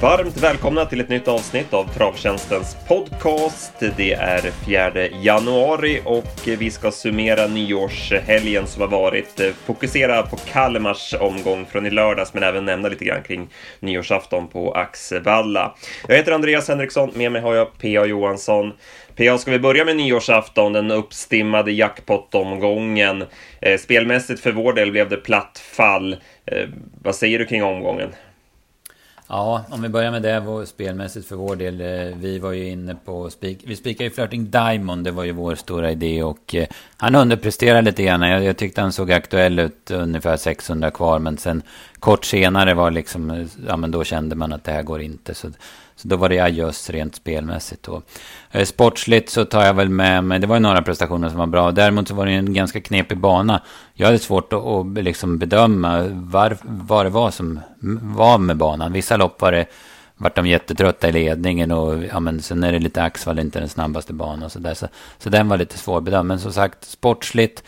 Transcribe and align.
Varmt 0.00 0.36
välkomna 0.36 0.84
till 0.84 1.00
ett 1.00 1.08
nytt 1.08 1.28
avsnitt 1.28 1.74
av 1.74 1.84
Travtjänstens 1.84 2.76
podcast. 2.88 3.72
Det 3.96 4.12
är 4.12 4.40
4 4.66 5.08
januari 5.22 6.00
och 6.04 6.48
vi 6.58 6.70
ska 6.70 6.90
summera 6.90 7.46
nyårshelgen 7.46 8.66
som 8.66 8.82
har 8.82 8.88
varit. 8.88 9.40
Fokusera 9.66 10.22
på 10.22 10.36
Kalmars 10.36 11.14
omgång 11.20 11.66
från 11.66 11.86
i 11.86 11.90
lördags, 11.90 12.34
men 12.34 12.42
även 12.42 12.64
nämna 12.64 12.88
lite 12.88 13.04
grann 13.04 13.22
kring 13.22 13.48
nyårsafton 13.80 14.48
på 14.48 14.72
Axevalla. 14.72 15.74
Jag 16.08 16.16
heter 16.16 16.32
Andreas 16.32 16.68
Henriksson, 16.68 17.10
med 17.14 17.32
mig 17.32 17.42
har 17.42 17.54
jag 17.54 17.78
P.A. 17.78 18.06
Johansson. 18.06 18.72
PA, 19.16 19.38
ska 19.38 19.50
vi 19.50 19.58
börja 19.58 19.84
med 19.84 19.96
nyårsafton, 19.96 20.72
den 20.72 20.90
uppstimmade 20.90 21.72
jackpot-omgången. 21.72 23.24
Eh, 23.60 23.78
spelmässigt 23.78 24.40
för 24.40 24.52
vår 24.52 24.72
del 24.72 24.90
blev 24.90 25.08
det 25.08 25.16
platt 25.16 25.62
fall. 25.76 26.12
Eh, 26.46 26.68
vad 27.02 27.14
säger 27.14 27.38
du 27.38 27.46
kring 27.46 27.64
omgången? 27.64 28.08
Ja, 29.30 29.64
om 29.70 29.82
vi 29.82 29.88
börjar 29.88 30.10
med 30.10 30.22
det 30.22 30.66
spelmässigt 30.66 31.28
för 31.28 31.36
vår 31.36 31.56
del. 31.56 31.80
Eh, 31.80 32.16
vi 32.16 32.38
var 32.38 32.52
ju 32.52 32.68
inne 32.68 32.94
på... 33.04 33.30
Spik, 33.30 33.58
vi 33.66 33.76
spikade 33.76 34.04
ju 34.04 34.10
Flirting 34.10 34.50
Diamond, 34.50 35.04
det 35.04 35.10
var 35.10 35.24
ju 35.24 35.32
vår 35.32 35.54
stora 35.54 35.90
idé. 35.90 36.22
Och 36.22 36.54
eh, 36.54 36.66
han 36.96 37.14
underpresterade 37.14 37.82
lite 37.82 38.02
grann. 38.02 38.22
Jag, 38.22 38.44
jag 38.44 38.56
tyckte 38.56 38.80
han 38.80 38.92
såg 38.92 39.12
aktuell 39.12 39.58
ut, 39.58 39.90
ungefär 39.90 40.36
600 40.36 40.90
kvar. 40.90 41.18
Men 41.18 41.38
sen 41.38 41.62
kort 41.98 42.24
senare 42.24 42.74
var 42.74 42.90
liksom... 42.90 43.30
Eh, 43.30 43.46
ja, 43.66 43.76
men 43.76 43.90
då 43.90 44.04
kände 44.04 44.36
man 44.36 44.52
att 44.52 44.64
det 44.64 44.72
här 44.72 44.82
går 44.82 45.02
inte. 45.02 45.34
Så 45.34 45.50
så 45.98 46.08
då 46.08 46.16
var 46.16 46.28
det 46.28 46.38
adjöss 46.38 46.90
rent 46.90 47.14
spelmässigt 47.14 47.82
då. 47.82 48.02
Eh, 48.50 48.64
sportsligt 48.64 49.30
så 49.30 49.44
tar 49.44 49.64
jag 49.64 49.74
väl 49.74 49.88
med 49.88 50.24
mig, 50.24 50.38
det 50.38 50.46
var 50.46 50.56
ju 50.56 50.60
några 50.60 50.82
prestationer 50.82 51.28
som 51.28 51.38
var 51.38 51.46
bra. 51.46 51.72
Däremot 51.72 52.08
så 52.08 52.14
var 52.14 52.26
det 52.26 52.32
en 52.32 52.52
ganska 52.52 52.80
knepig 52.80 53.18
bana. 53.18 53.62
Jag 53.94 54.06
hade 54.06 54.18
svårt 54.18 54.52
att, 54.52 54.64
att 54.64 55.04
liksom 55.04 55.38
bedöma 55.38 56.02
var, 56.08 56.56
vad 56.62 57.06
det 57.06 57.10
var 57.10 57.30
som 57.30 57.60
var 58.02 58.38
med 58.38 58.56
banan. 58.56 58.92
Vissa 58.92 59.16
lopp 59.16 59.40
var 59.40 59.52
det 59.52 59.66
vart 60.16 60.36
de 60.36 60.46
jättetrötta 60.46 61.08
i 61.08 61.12
ledningen 61.12 61.72
och 61.72 62.04
ja, 62.04 62.20
men 62.20 62.42
sen 62.42 62.64
är 62.64 62.72
det 62.72 62.78
lite 62.78 63.02
Axvall 63.02 63.38
inte 63.38 63.60
den 63.60 63.68
snabbaste 63.68 64.12
banan 64.12 64.42
och 64.42 64.52
så 64.52 64.58
där. 64.58 64.74
Så, 64.74 64.88
så 65.18 65.30
den 65.30 65.48
var 65.48 65.56
lite 65.56 65.78
svårbedömd. 65.78 66.28
Men 66.28 66.40
som 66.40 66.52
sagt, 66.52 66.84
sportsligt 66.84 67.62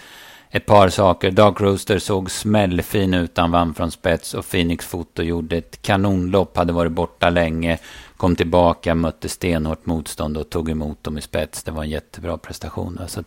ett 0.50 0.66
par 0.66 0.88
saker. 0.88 1.30
Dark 1.30 1.60
Rooster 1.60 1.98
såg 1.98 2.30
smällfin 2.30 3.14
ut, 3.14 3.38
han 3.38 3.50
vann 3.50 3.74
från 3.74 3.91
spets 3.91 4.34
och 4.34 4.50
Phoenix 4.50 4.86
Foto 4.86 5.22
gjorde 5.22 5.56
ett 5.56 5.82
kanonlopp, 5.82 6.56
hade 6.56 6.72
varit 6.72 6.92
borta 6.92 7.30
länge, 7.30 7.78
kom 8.20 8.36
tillbaka, 8.36 8.94
mötte 8.94 9.28
stenhårt 9.28 9.86
motstånd 9.86 10.36
och 10.36 10.50
tog 10.50 10.70
emot 10.70 11.04
dem 11.04 11.18
i 11.18 11.20
spets. 11.20 11.62
Det 11.62 11.70
var 11.70 11.82
en 11.82 11.90
jättebra 11.90 12.38
prestation. 12.38 13.00
Så 13.06 13.22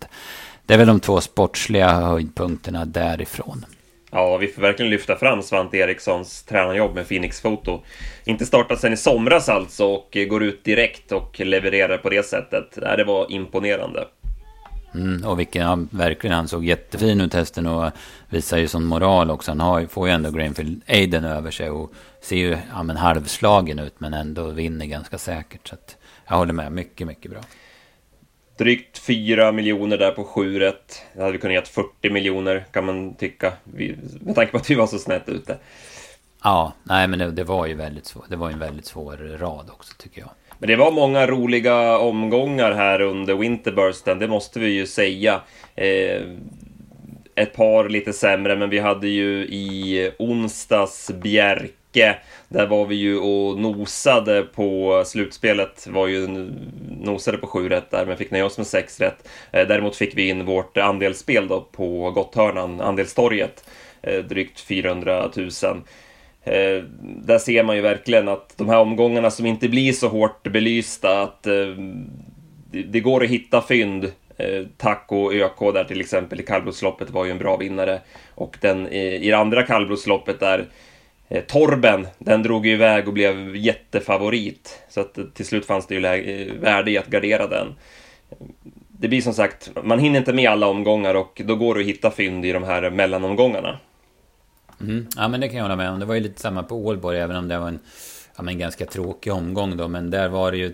det 0.66 0.74
är 0.74 0.78
väl 0.78 0.88
de 0.88 1.00
två 1.00 1.22
sportsliga 1.22 1.90
höjdpunkterna 1.90 2.86
därifrån. 2.86 3.66
Ja, 4.12 4.38
vi 4.38 4.48
får 4.48 4.62
verkligen 4.62 4.90
lyfta 4.90 5.16
fram 5.16 5.42
Svante 5.42 5.78
Erikssons 5.78 6.44
tränarjobb 6.44 6.96
med 6.96 7.08
Phoenix 7.08 7.42
Foto. 7.42 7.84
Inte 8.26 8.46
startat 8.46 8.80
sedan 8.80 8.94
i 8.94 8.98
somras 8.98 9.50
alltså 9.50 9.86
och 9.86 10.18
går 10.30 10.44
ut 10.44 10.64
direkt 10.64 11.12
och 11.12 11.40
levererar 11.40 11.98
på 11.98 12.10
det 12.10 12.26
sättet. 12.26 12.76
Det 12.76 13.04
var 13.04 13.32
imponerande. 13.32 14.08
Mm, 14.96 15.26
och 15.26 15.40
vilken, 15.40 15.62
ja, 15.62 15.80
verkligen, 15.90 16.36
han 16.36 16.48
såg 16.48 16.66
jättefin 16.66 17.22
ut 17.22 17.34
hästen 17.34 17.68
och 17.68 17.92
visar 18.30 18.58
ju 18.58 18.68
sån 18.68 18.86
moral 18.86 19.32
också. 19.32 19.52
Han 19.52 19.60
har, 19.60 19.86
får 19.86 20.08
ju 20.08 20.14
ändå 20.14 20.32
Grainfield 20.32 20.82
Aiden 20.88 21.26
över 21.26 21.52
sig 21.52 21.70
och 21.70 21.94
ser 22.22 22.36
ju 22.36 22.58
ja, 22.74 22.84
men 22.84 22.98
halvslagen 22.98 23.80
ut 23.80 24.00
men 24.00 24.14
ändå 24.14 24.48
vinner 24.48 24.86
ganska 24.86 25.18
säkert. 25.18 25.68
Så 25.68 25.76
att 25.76 25.98
jag 26.28 26.38
håller 26.38 26.54
med, 26.54 26.72
mycket, 26.72 27.08
mycket 27.08 27.32
bra. 27.32 27.42
Drygt 28.58 28.98
4 28.98 29.52
miljoner 29.52 29.98
där 29.98 30.12
på 30.12 30.24
7 30.24 30.60
rätt. 30.60 31.02
Det 31.14 31.22
hade 31.22 31.32
vi 31.32 31.38
kunnat 31.38 31.56
gett 31.56 31.68
40 31.68 32.10
miljoner 32.10 32.66
kan 32.72 32.86
man 32.86 33.14
tycka. 33.16 33.54
med 34.22 34.36
tanke 34.36 34.52
på 34.52 34.58
att 34.58 34.70
vi 34.70 34.76
var 34.76 34.88
så 34.88 35.00
snett 35.00 35.30
ute. 35.30 35.58
Ja, 36.44 36.74
nej 36.84 37.08
men 37.08 37.20
det, 37.20 37.32
det 37.32 37.44
var 37.44 37.66
ju 37.66 37.74
väldigt 37.74 38.06
svårt. 38.06 38.30
Det 38.30 38.36
var 38.36 38.50
en 38.50 38.60
väldigt 38.60 38.86
svår 38.86 39.38
rad 39.38 39.70
också 39.70 39.94
tycker 39.98 40.22
jag. 40.22 40.30
Men 40.64 40.68
det 40.68 40.76
var 40.76 40.92
många 40.92 41.28
roliga 41.28 41.98
omgångar 41.98 42.72
här 42.72 43.02
under 43.02 43.36
Winterbursten, 43.36 44.20
det 44.20 44.28
måste 44.28 44.60
vi 44.60 44.68
ju 44.68 44.86
säga. 44.86 45.42
Eh, 45.76 46.22
ett 47.36 47.54
par 47.54 47.90
lite 47.90 48.14
sämre, 48.14 48.56
men 48.56 48.70
vi 48.70 48.80
hade 48.80 49.08
ju 49.08 49.44
i 49.44 50.12
onsdags 50.20 51.12
Bjerke. 51.24 52.16
Där 52.50 52.68
var 52.68 52.86
vi 52.86 52.96
ju 52.96 53.18
och 53.18 53.60
nosade 53.60 54.42
på 54.44 55.04
slutspelet, 55.06 55.88
var 55.88 56.08
ju 56.08 56.28
nosade 56.90 57.38
på 57.38 57.48
sju 57.48 57.70
rätt 57.70 57.92
där, 57.92 58.06
men 58.06 58.18
fick 58.18 58.32
nöja 58.32 58.46
oss 58.46 58.58
med 58.58 58.68
sex 58.68 59.00
rätt. 59.00 59.28
Eh, 59.52 59.68
däremot 59.68 59.96
fick 59.96 60.18
vi 60.18 60.30
in 60.30 60.46
vårt 60.46 60.78
andelsspel 60.78 61.48
då 61.48 61.62
på 61.62 62.12
Gotthörnan, 62.12 62.82
Andelstorget, 62.82 63.70
eh, 64.02 64.24
drygt 64.24 64.60
400 64.60 65.32
000. 65.36 65.50
Eh, 66.44 66.84
där 67.02 67.38
ser 67.38 67.64
man 67.64 67.76
ju 67.76 67.82
verkligen 67.82 68.28
att 68.28 68.58
de 68.58 68.70
här 68.70 68.80
omgångarna 68.80 69.32
som 69.32 69.46
inte 69.46 69.70
blir 69.70 69.94
så 69.94 70.08
hårt 70.08 70.52
belysta, 70.52 71.22
att 71.22 71.48
eh, 71.48 71.54
det, 72.72 72.84
det, 72.84 73.00
går 73.00 73.24
att 73.24 73.30
hitta 73.30 73.62
fynd. 73.62 74.12
Eh, 74.38 74.66
Taco 74.78 75.34
ÖK 75.34 75.60
där 75.74 75.84
till 75.84 76.02
exempel 76.02 76.40
i 76.40 76.44
kallblodsloppet 76.44 77.10
var 77.10 77.26
ju 77.26 77.32
en 77.32 77.38
bra 77.38 77.58
vinnare. 77.58 78.02
Och 78.36 78.58
den 78.62 78.88
i, 78.88 79.16
i 79.16 79.30
det 79.30 79.38
andra 79.38 79.64
kallblodsloppet 79.64 80.40
där 80.40 80.66
eh, 81.30 81.44
Torben, 81.44 82.08
den 82.18 82.44
drog 82.44 82.66
ju 82.66 82.74
iväg 82.74 83.08
och 83.08 83.14
blev 83.14 83.56
jättefavorit. 83.56 84.84
Så 84.90 85.02
att 85.02 85.18
eh, 85.18 85.26
till 85.26 85.46
slut 85.46 85.66
fanns 85.66 85.88
det 85.88 85.96
ju 85.96 86.06
eh, 86.06 86.54
värde 86.54 86.92
i 86.92 86.98
att 86.98 87.08
gardera 87.08 87.48
den. 87.48 87.76
Det 88.90 89.08
blir 89.08 89.22
som 89.22 89.34
sagt, 89.34 89.72
man 89.84 90.00
hinner 90.00 90.20
inte 90.20 90.34
med 90.34 90.50
alla 90.50 90.68
omgångar 90.68 91.16
och 91.16 91.42
då 91.46 91.56
går 91.56 91.76
det 91.76 91.82
att 91.82 91.88
hitta 91.88 92.12
fynd 92.12 92.46
i 92.46 92.52
de 92.52 92.64
här 92.64 92.90
mellanomgångarna. 92.90 93.80
Mm. 94.82 95.08
Ja 95.16 95.28
men 95.28 95.42
det 95.42 95.48
kan 95.48 95.58
jag 95.58 95.64
hålla 95.64 95.76
med 95.76 95.90
om. 95.90 96.00
Det 96.00 96.06
var 96.06 96.16
ju 96.16 96.22
lite 96.22 96.42
samma 96.42 96.64
på 96.64 96.86
Ålborg 96.86 97.20
även 97.20 97.36
om 97.36 97.48
det 97.48 97.58
var 97.58 97.68
en 97.68 97.80
ja, 98.36 98.44
men 98.44 98.60
ganska 98.60 98.86
tråkig 98.86 99.34
omgång 99.34 99.78
då. 99.78 99.88
Men 99.88 100.10
där 100.10 100.30
var 100.30 100.52
det 100.52 100.58
ju 100.58 100.74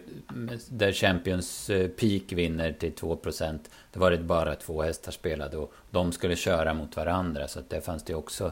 där 0.70 0.92
Champions 0.92 1.70
eh, 1.70 1.88
Peak 1.88 2.24
vinner 2.32 2.72
till 2.72 2.94
2%. 2.94 3.60
Då 3.94 4.00
var 4.00 4.12
det 4.12 4.18
bara 4.18 4.56
två 4.56 4.82
hästar 4.82 5.12
spelade 5.12 5.58
och 5.58 5.74
de 5.92 6.12
skulle 6.12 6.36
köra 6.36 6.74
mot 6.74 6.96
varandra. 6.96 7.48
Så 7.48 7.60
att 7.60 7.70
där 7.70 7.82
fanns 7.82 8.04
det 8.04 8.16
också 8.16 8.52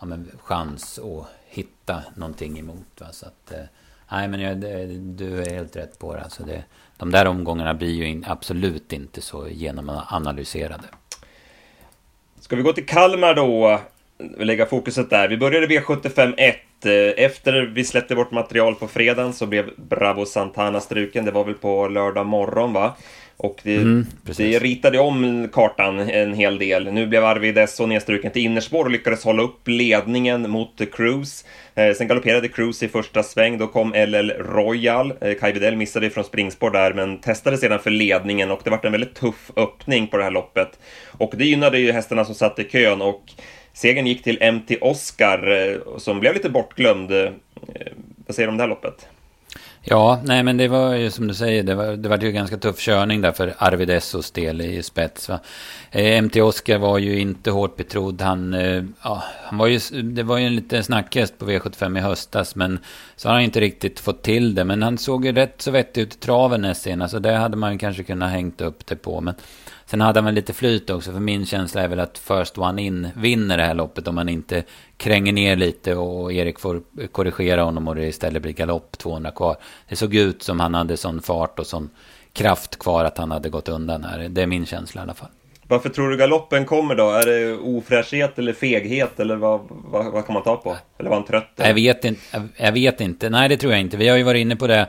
ja, 0.00 0.06
men 0.06 0.30
chans 0.38 0.98
att 0.98 1.26
hitta 1.46 2.02
någonting 2.14 2.58
emot. 2.58 3.00
Va? 3.00 3.06
Så 3.12 3.26
att, 3.26 3.52
eh, 3.52 3.64
nej 4.10 4.28
men 4.28 4.40
jag, 4.40 4.58
du 4.98 5.42
är 5.42 5.50
helt 5.50 5.76
rätt 5.76 5.98
på 5.98 6.14
det. 6.14 6.22
Alltså 6.22 6.42
det. 6.42 6.64
De 6.96 7.10
där 7.10 7.26
omgångarna 7.26 7.74
blir 7.74 7.94
ju 7.94 8.08
in, 8.08 8.24
absolut 8.28 8.92
inte 8.92 9.20
så 9.20 9.48
genomanalyserade. 9.48 10.84
Ska 12.40 12.56
vi 12.56 12.62
gå 12.62 12.72
till 12.72 12.86
Kalmar 12.86 13.34
då? 13.34 13.80
Lägga 14.38 14.66
fokuset 14.66 15.10
där. 15.10 15.28
Vi 15.28 15.36
började 15.36 15.66
V75 15.66 16.34
1. 16.36 16.56
Eh, 16.84 17.24
efter 17.24 17.62
vi 17.62 17.84
släppte 17.84 18.14
bort 18.14 18.30
material 18.30 18.74
på 18.74 18.88
fredagen 18.88 19.32
så 19.32 19.46
blev 19.46 19.70
Bravo 19.76 20.26
Santana 20.26 20.80
struken. 20.80 21.24
Det 21.24 21.30
var 21.30 21.44
väl 21.44 21.54
på 21.54 21.88
lördag 21.88 22.26
morgon 22.26 22.72
va? 22.72 22.96
Och 23.38 23.60
det, 23.62 23.76
mm, 23.76 24.06
det 24.36 24.58
ritade 24.58 24.98
om 24.98 25.48
kartan 25.52 25.98
en 25.98 26.34
hel 26.34 26.58
del. 26.58 26.92
Nu 26.92 27.06
blev 27.06 27.24
Arvid 27.24 27.58
Esso 27.58 27.86
nedstruken 27.86 28.30
till 28.30 28.42
innerspår 28.42 28.84
och 28.84 28.90
lyckades 28.90 29.24
hålla 29.24 29.42
upp 29.42 29.68
ledningen 29.68 30.50
mot 30.50 30.80
Cruise. 30.92 31.46
Eh, 31.74 31.94
sen 31.94 32.08
galopperade 32.08 32.48
Cruise 32.48 32.84
i 32.84 32.88
första 32.88 33.22
sväng, 33.22 33.58
då 33.58 33.66
kom 33.66 33.92
LL 33.94 34.30
Royal. 34.30 35.12
Eh, 35.20 35.34
Kai 35.34 35.52
Widell 35.52 35.76
missade 35.76 36.10
från 36.10 36.24
springspår 36.24 36.70
där, 36.70 36.92
men 36.92 37.20
testade 37.20 37.58
sedan 37.58 37.78
för 37.78 37.90
ledningen 37.90 38.50
och 38.50 38.60
det 38.64 38.70
var 38.70 38.80
en 38.82 38.92
väldigt 38.92 39.14
tuff 39.14 39.50
öppning 39.56 40.06
på 40.06 40.16
det 40.16 40.24
här 40.24 40.30
loppet. 40.30 40.78
Och 41.18 41.34
det 41.36 41.44
gynnade 41.44 41.78
ju 41.78 41.92
hästarna 41.92 42.24
som 42.24 42.34
satt 42.34 42.58
i 42.58 42.64
kön 42.64 43.02
och 43.02 43.22
Segern 43.76 44.06
gick 44.06 44.22
till 44.22 44.52
MT 44.52 44.78
Oscar 44.80 45.50
eh, 45.50 45.98
som 45.98 46.20
blev 46.20 46.34
lite 46.34 46.50
bortglömd. 46.50 47.12
Eh, 47.12 47.30
vad 48.26 48.34
säger 48.34 48.46
du 48.46 48.50
om 48.50 48.56
det 48.56 48.62
här 48.62 48.68
loppet? 48.68 49.08
Ja, 49.82 50.20
nej 50.24 50.42
men 50.42 50.56
det 50.56 50.68
var 50.68 50.94
ju 50.94 51.10
som 51.10 51.26
du 51.26 51.34
säger, 51.34 51.62
det 51.62 51.74
var, 51.74 51.96
det 51.96 52.08
var 52.08 52.18
ju 52.18 52.32
ganska 52.32 52.56
tuff 52.56 52.78
körning 52.78 53.20
där 53.20 53.32
för 53.32 53.54
Arvid 53.58 53.90
Essos 53.90 54.30
del 54.30 54.60
i 54.60 54.82
spets. 54.82 55.28
Va? 55.28 55.40
Eh, 55.90 56.22
MT 56.22 56.36
Oscar 56.36 56.78
var 56.78 56.98
ju 56.98 57.20
inte 57.20 57.50
hårt 57.50 57.76
betrodd. 57.76 58.22
Han, 58.22 58.54
eh, 58.54 58.84
ja, 59.02 59.22
han 59.44 59.58
var 59.58 59.66
ju, 59.66 59.78
det 60.02 60.22
var 60.22 60.38
ju 60.38 60.46
en 60.46 60.56
liten 60.56 60.84
snackhäst 60.84 61.38
på 61.38 61.44
V75 61.44 61.98
i 61.98 62.00
höstas, 62.00 62.54
men 62.54 62.78
så 63.16 63.28
har 63.28 63.34
han 63.34 63.42
inte 63.42 63.60
riktigt 63.60 64.00
fått 64.00 64.22
till 64.22 64.54
det. 64.54 64.64
Men 64.64 64.82
han 64.82 64.98
såg 64.98 65.24
ju 65.24 65.32
rätt 65.32 65.62
så 65.62 65.70
vettig 65.70 66.02
ut 66.02 66.14
i 66.14 66.18
traven 66.18 66.60
näst 66.60 66.82
senast, 66.82 67.12
så 67.12 67.18
det 67.18 67.32
hade 67.32 67.56
man 67.56 67.78
kanske 67.78 68.02
kunnat 68.02 68.30
hängt 68.30 68.60
upp 68.60 68.86
det 68.86 68.96
på. 68.96 69.20
Men 69.20 69.34
Sen 69.86 70.00
hade 70.00 70.18
han 70.18 70.24
väl 70.24 70.34
lite 70.34 70.52
flyt 70.52 70.90
också, 70.90 71.12
för 71.12 71.20
min 71.20 71.46
känsla 71.46 71.82
är 71.82 71.88
väl 71.88 72.00
att 72.00 72.18
First 72.18 72.58
One 72.58 72.82
In 72.82 73.08
vinner 73.16 73.56
det 73.56 73.62
här 73.62 73.74
loppet 73.74 74.08
om 74.08 74.14
man 74.14 74.28
inte 74.28 74.62
kränger 74.96 75.32
ner 75.32 75.56
lite 75.56 75.94
och 75.94 76.32
Erik 76.32 76.60
får 76.60 76.82
korrigera 77.12 77.62
honom 77.62 77.88
och 77.88 77.94
det 77.94 78.06
istället 78.06 78.42
blir 78.42 78.52
galopp 78.52 78.98
200 78.98 79.30
kvar. 79.30 79.56
Det 79.88 79.96
såg 79.96 80.14
ut 80.14 80.42
som 80.42 80.60
han 80.60 80.74
hade 80.74 80.96
sån 80.96 81.22
fart 81.22 81.58
och 81.58 81.66
sån 81.66 81.90
kraft 82.32 82.78
kvar 82.78 83.04
att 83.04 83.18
han 83.18 83.30
hade 83.30 83.48
gått 83.48 83.68
undan 83.68 84.04
här. 84.04 84.28
Det 84.28 84.42
är 84.42 84.46
min 84.46 84.66
känsla 84.66 85.00
i 85.00 85.02
alla 85.02 85.14
fall. 85.14 85.28
Varför 85.68 85.88
tror 85.88 86.10
du 86.10 86.16
galoppen 86.16 86.64
kommer 86.64 86.94
då? 86.94 87.10
Är 87.10 87.26
det 87.26 87.56
ofräschhet 87.56 88.38
eller 88.38 88.52
feghet 88.52 89.20
eller 89.20 89.36
vad, 89.36 89.60
vad, 89.68 90.12
vad 90.12 90.26
kan 90.26 90.34
man 90.34 90.42
ta 90.42 90.56
på? 90.56 90.76
Eller 90.98 91.10
var 91.10 91.16
han 91.16 91.26
trött? 91.26 91.52
Jag 91.56 91.74
vet, 91.74 92.04
inte, 92.04 92.20
jag 92.56 92.72
vet 92.72 93.00
inte. 93.00 93.30
Nej, 93.30 93.48
det 93.48 93.56
tror 93.56 93.72
jag 93.72 93.80
inte. 93.80 93.96
Vi 93.96 94.08
har 94.08 94.16
ju 94.16 94.22
varit 94.22 94.40
inne 94.40 94.56
på 94.56 94.66
det 94.66 94.86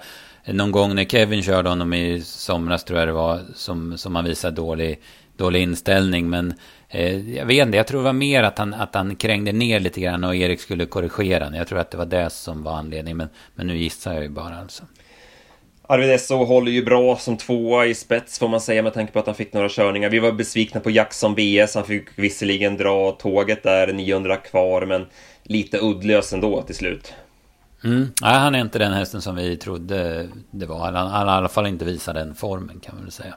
någon 0.53 0.71
gång 0.71 0.95
när 0.95 1.05
Kevin 1.05 1.43
körde 1.43 1.69
honom 1.69 1.93
i 1.93 2.21
somras 2.21 2.83
tror 2.83 2.99
jag 2.99 3.07
det 3.07 3.13
var, 3.13 3.41
som, 3.55 3.97
som 3.97 4.15
han 4.15 4.25
visade 4.25 4.55
dålig, 4.55 4.99
dålig 5.37 5.61
inställning. 5.61 6.29
Men 6.29 6.53
eh, 6.89 7.35
jag 7.35 7.45
vet 7.45 7.65
inte, 7.65 7.77
jag 7.77 7.87
tror 7.87 7.99
det 7.99 8.05
var 8.05 8.13
mer 8.13 8.43
att 8.43 8.57
han, 8.57 8.73
att 8.73 8.95
han 8.95 9.15
krängde 9.15 9.51
ner 9.51 9.79
lite 9.79 10.01
grann 10.01 10.23
och 10.23 10.35
Erik 10.35 10.59
skulle 10.59 10.85
korrigera 10.85 11.55
Jag 11.55 11.67
tror 11.67 11.79
att 11.79 11.91
det 11.91 11.97
var 11.97 12.05
det 12.05 12.29
som 12.29 12.63
var 12.63 12.73
anledningen, 12.73 13.17
men, 13.17 13.29
men 13.55 13.67
nu 13.67 13.77
gissar 13.77 14.13
jag 14.13 14.23
ju 14.23 14.29
bara 14.29 14.57
alltså. 14.57 14.83
Arvid 15.89 16.11
Esso 16.11 16.43
håller 16.43 16.71
ju 16.71 16.85
bra 16.85 17.15
som 17.15 17.37
tvåa 17.37 17.85
i 17.85 17.95
spets 17.95 18.39
får 18.39 18.47
man 18.47 18.61
säga 18.61 18.81
med 18.81 18.93
tanke 18.93 19.13
på 19.13 19.19
att 19.19 19.25
han 19.25 19.35
fick 19.35 19.53
några 19.53 19.69
körningar. 19.69 20.09
Vi 20.09 20.19
var 20.19 20.31
besvikna 20.31 20.79
på 20.79 20.89
Jackson 20.89 21.35
B.S. 21.35 21.75
han 21.75 21.83
fick 21.83 22.07
visserligen 22.15 22.77
dra 22.77 23.11
tåget 23.11 23.63
där, 23.63 23.93
900 23.93 24.35
kvar, 24.35 24.85
men 24.85 25.05
lite 25.43 25.77
uddlös 25.77 26.33
ändå 26.33 26.61
till 26.61 26.75
slut. 26.75 27.13
Mm. 27.83 28.11
Nej, 28.21 28.39
han 28.39 28.55
är 28.55 28.59
inte 28.59 28.79
den 28.79 28.93
hästen 28.93 29.21
som 29.21 29.35
vi 29.35 29.57
trodde 29.57 30.29
det 30.51 30.65
var. 30.65 30.91
Han 30.91 31.11
har 31.11 31.25
i 31.25 31.29
alla 31.29 31.49
fall 31.49 31.67
inte 31.67 31.85
visat 31.85 32.15
den 32.15 32.35
formen 32.35 32.79
kan 32.79 32.95
man 32.95 33.03
väl 33.03 33.11
säga. 33.11 33.35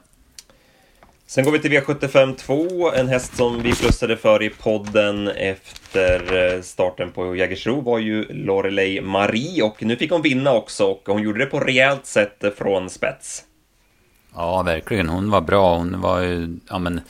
Sen 1.31 1.45
går 1.45 1.51
vi 1.51 1.59
till 1.59 1.71
V75 1.71 2.35
2, 2.35 2.91
en 2.91 3.07
häst 3.07 3.37
som 3.37 3.61
vi 3.61 3.75
plussade 3.75 4.17
för 4.17 4.43
i 4.43 4.49
podden 4.49 5.27
efter 5.27 6.53
eh, 6.55 6.61
starten 6.61 7.11
på 7.11 7.35
Jägersro 7.35 7.81
var 7.81 7.99
ju 7.99 8.25
Lorelei 8.33 9.01
Marie 9.01 9.63
och 9.63 9.83
nu 9.83 9.95
fick 9.95 10.11
hon 10.11 10.21
vinna 10.21 10.53
också 10.53 10.85
och 10.85 11.01
hon 11.05 11.23
gjorde 11.23 11.39
det 11.39 11.45
på 11.45 11.59
rejält 11.59 12.05
sätt 12.05 12.43
från 12.57 12.89
spets. 12.89 13.43
Ja, 14.35 14.63
verkligen. 14.63 15.09
Hon 15.09 15.31
var 15.31 15.41
bra. 15.41 15.77
Hon 15.77 16.01
var 16.01 16.19
ju, 16.19 16.57
ja 16.69 16.79
men, 16.79 17.01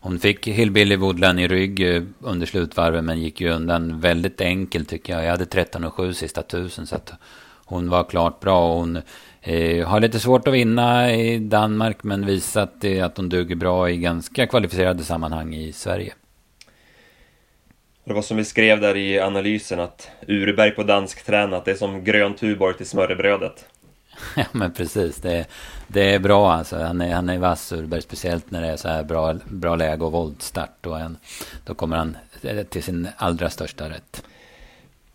hon 0.00 0.18
fick 0.18 0.46
Hillbilly 0.46 0.96
Woodland 0.96 1.40
i 1.40 1.48
rygg 1.48 1.94
eh, 1.96 2.02
under 2.20 2.46
slutvarven 2.46 3.04
men 3.04 3.20
gick 3.20 3.40
ju 3.40 3.50
undan 3.50 4.00
väldigt 4.00 4.40
enkelt 4.40 4.88
tycker 4.88 5.12
jag. 5.12 5.24
Jag 5.24 5.30
hade 5.30 5.44
13,7 5.44 6.12
sista 6.12 6.42
tusen 6.42 6.86
så 6.86 6.96
att 6.96 7.12
hon 7.64 7.90
var 7.90 8.04
klart 8.04 8.40
bra. 8.40 8.74
Hon 8.74 8.96
eh, 9.40 9.88
har 9.88 10.00
lite 10.00 10.20
svårt 10.20 10.48
att 10.48 10.54
vinna 10.54 11.14
i 11.14 11.38
Danmark 11.38 12.02
men 12.02 12.26
visat 12.26 12.84
eh, 12.84 13.04
att 13.04 13.16
hon 13.16 13.28
duger 13.28 13.56
bra 13.56 13.90
i 13.90 13.96
ganska 13.96 14.46
kvalificerade 14.46 15.04
sammanhang 15.04 15.54
i 15.54 15.72
Sverige. 15.72 16.14
Det 18.04 18.12
var 18.12 18.22
som 18.22 18.36
vi 18.36 18.44
skrev 18.44 18.80
där 18.80 18.96
i 18.96 19.20
analysen 19.20 19.80
att 19.80 20.10
Urberg 20.28 20.70
på 20.70 20.82
dansk 20.82 21.26
tränat, 21.26 21.64
det 21.64 21.70
är 21.70 21.74
som 21.74 22.04
grön 22.04 22.34
Tuborg 22.34 22.76
till 22.76 22.86
smörrebrödet. 22.86 23.66
Ja 24.36 24.44
men 24.52 24.72
precis, 24.72 25.16
det, 25.16 25.46
det 25.86 26.14
är 26.14 26.18
bra 26.18 26.52
alltså. 26.52 26.76
Han 26.76 27.00
är, 27.00 27.14
han 27.14 27.28
är 27.28 27.38
vass 27.38 27.72
Urberg, 27.72 28.02
speciellt 28.02 28.50
när 28.50 28.62
det 28.62 28.68
är 28.68 28.76
så 28.76 28.88
här 28.88 29.02
bra, 29.02 29.34
bra 29.44 29.76
läge 29.76 30.04
och 30.04 30.12
voltstart. 30.12 30.86
Och 30.86 31.00
en, 31.00 31.16
då 31.66 31.74
kommer 31.74 31.96
han 31.96 32.16
eh, 32.42 32.62
till 32.62 32.82
sin 32.82 33.08
allra 33.16 33.50
största 33.50 33.88
rätt. 33.88 34.22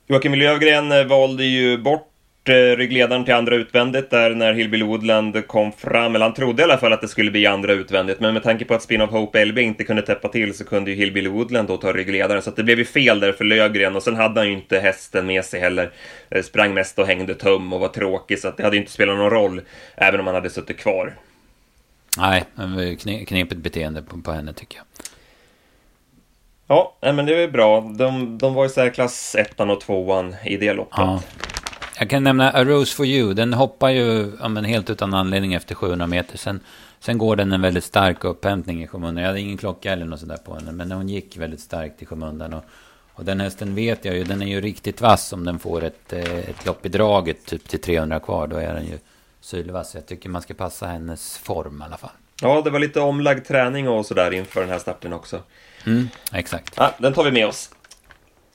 Joakim 0.07 0.34
Lövgren 0.34 0.92
eh, 0.92 1.04
valde 1.04 1.44
ju 1.46 1.78
bort 1.78 2.14
ryggledaren 2.50 3.25
till 3.25 3.33
andra 3.33 3.56
utvändigt 3.56 4.09
där 4.09 4.36
när 4.36 4.53
Hillbilly 4.53 4.86
Woodland 4.86 5.47
kom 5.47 5.71
fram, 5.71 6.15
eller 6.15 6.25
han 6.25 6.33
trodde 6.33 6.62
i 6.62 6.63
alla 6.63 6.77
fall 6.77 6.94
att 6.94 7.01
det 7.01 7.07
skulle 7.07 7.31
bli 7.31 7.45
andra 7.45 7.74
utvändigt, 7.74 8.19
men 8.19 8.33
med 8.33 8.44
tanke 8.44 8.65
på 8.65 8.74
att 8.74 8.81
Spin 8.81 9.01
of 9.01 9.09
Hope 9.09 9.45
LB 9.45 9.57
inte 9.57 9.83
kunde 9.83 10.01
täppa 10.01 10.27
till 10.27 10.53
så 10.53 10.65
kunde 10.65 10.92
ju 10.92 10.97
Hillbilly 10.97 11.30
Woodland 11.30 11.68
då 11.68 11.77
ta 11.77 11.94
ryggledaren, 11.94 12.42
så 12.42 12.51
det 12.51 12.63
blev 12.63 12.80
ju 12.80 12.86
fel 12.86 13.19
där 13.19 13.31
för 13.31 13.45
Lövgren 13.45 13.95
och 13.95 14.03
sen 14.03 14.15
hade 14.15 14.39
han 14.39 14.47
ju 14.47 14.53
inte 14.53 14.80
hästen 14.80 15.25
med 15.25 15.45
sig 15.45 15.59
heller. 15.59 15.92
Eh, 16.30 16.44
sprang 16.44 16.74
mest 16.74 17.00
och 17.00 17.07
hängde 17.07 17.36
tum 17.36 17.74
och 17.74 17.80
var 17.80 17.88
tråkig, 17.88 18.39
så 18.39 18.51
det 18.57 18.63
hade 18.63 18.75
ju 18.75 18.81
inte 18.81 18.94
spelat 18.94 19.18
någon 19.18 19.30
roll, 19.30 19.62
även 19.95 20.19
om 20.19 20.25
han 20.25 20.36
hade 20.36 20.50
suttit 20.50 20.77
kvar. 20.77 21.15
Nej, 22.18 22.44
knepigt 23.27 23.62
beteende 23.62 24.01
på, 24.01 24.21
på 24.21 24.31
henne 24.31 24.53
tycker 24.53 24.77
jag. 24.77 24.86
Ja, 26.68 26.98
men 27.01 27.25
det 27.25 27.44
är 27.44 27.48
bra. 27.48 27.81
De, 27.81 28.38
de 28.38 28.53
var 28.53 28.65
i 28.65 28.69
särklass 28.69 29.36
ettan 29.36 29.69
och 29.69 29.81
tvåan 29.81 30.36
i 30.45 30.57
det 30.57 30.74
loppet. 30.74 30.98
Ja. 30.98 31.21
Jag 32.00 32.09
kan 32.09 32.24
nämna 32.24 32.51
A 32.51 32.63
Rose 32.63 32.95
for 32.95 33.06
You. 33.06 33.33
Den 33.33 33.53
hoppar 33.53 33.89
ju 33.89 34.31
ja, 34.39 34.47
men 34.47 34.65
helt 34.65 34.89
utan 34.89 35.13
anledning 35.13 35.53
efter 35.53 35.75
700 35.75 36.07
meter. 36.07 36.38
Sen, 36.38 36.59
sen 37.00 37.18
går 37.18 37.36
den 37.36 37.51
en 37.51 37.62
väldigt 37.62 37.83
stark 37.83 38.24
upphämtning 38.24 38.83
i 38.83 38.88
skymundan. 38.88 39.18
Jag 39.24 39.27
hade 39.27 39.39
ingen 39.39 39.57
klocka 39.57 39.92
eller 39.92 40.06
något 40.06 40.19
sådär 40.19 40.38
på 40.38 40.56
henne. 40.56 40.71
Men 40.71 40.92
hon 40.92 41.09
gick 41.09 41.38
väldigt 41.38 41.59
starkt 41.59 42.01
i 42.01 42.06
skymundan. 42.06 42.53
Och, 42.53 42.63
och 43.13 43.25
den 43.25 43.39
hästen 43.39 43.75
vet 43.75 44.06
jag 44.06 44.15
ju, 44.15 44.24
den 44.24 44.42
är 44.42 44.47
ju 44.47 44.62
riktigt 44.62 45.01
vass 45.01 45.33
om 45.33 45.45
den 45.45 45.59
får 45.59 45.83
ett, 45.83 46.13
eh, 46.13 46.39
ett 46.39 46.65
lopp 46.65 46.86
i 46.86 46.89
draget 46.89 47.45
typ 47.45 47.68
till 47.68 47.81
300 47.81 48.19
kvar. 48.19 48.48
Då 48.48 48.57
är 48.57 48.74
den 48.74 48.86
ju 48.86 48.98
sylvass. 49.41 49.95
Jag 49.95 50.06
tycker 50.06 50.30
man 50.30 50.41
ska 50.41 50.53
passa 50.53 50.88
hennes 50.88 51.38
form 51.38 51.81
i 51.81 51.86
alla 51.86 51.98
fall. 51.98 52.09
Ja, 52.41 52.62
det 52.62 52.69
var 52.69 52.80
lite 52.80 53.00
omlagd 53.00 53.48
träning 53.48 53.89
och 53.89 54.06
sådär 54.06 54.33
inför 54.33 54.62
den 54.62 54.69
här 54.69 54.80
starten 54.80 55.13
också. 55.13 55.39
Mm, 55.86 56.09
exakt. 56.31 56.74
Ja, 56.77 56.95
den 56.98 57.13
tar 57.13 57.24
vi 57.24 57.31
med 57.31 57.48
oss. 57.48 57.69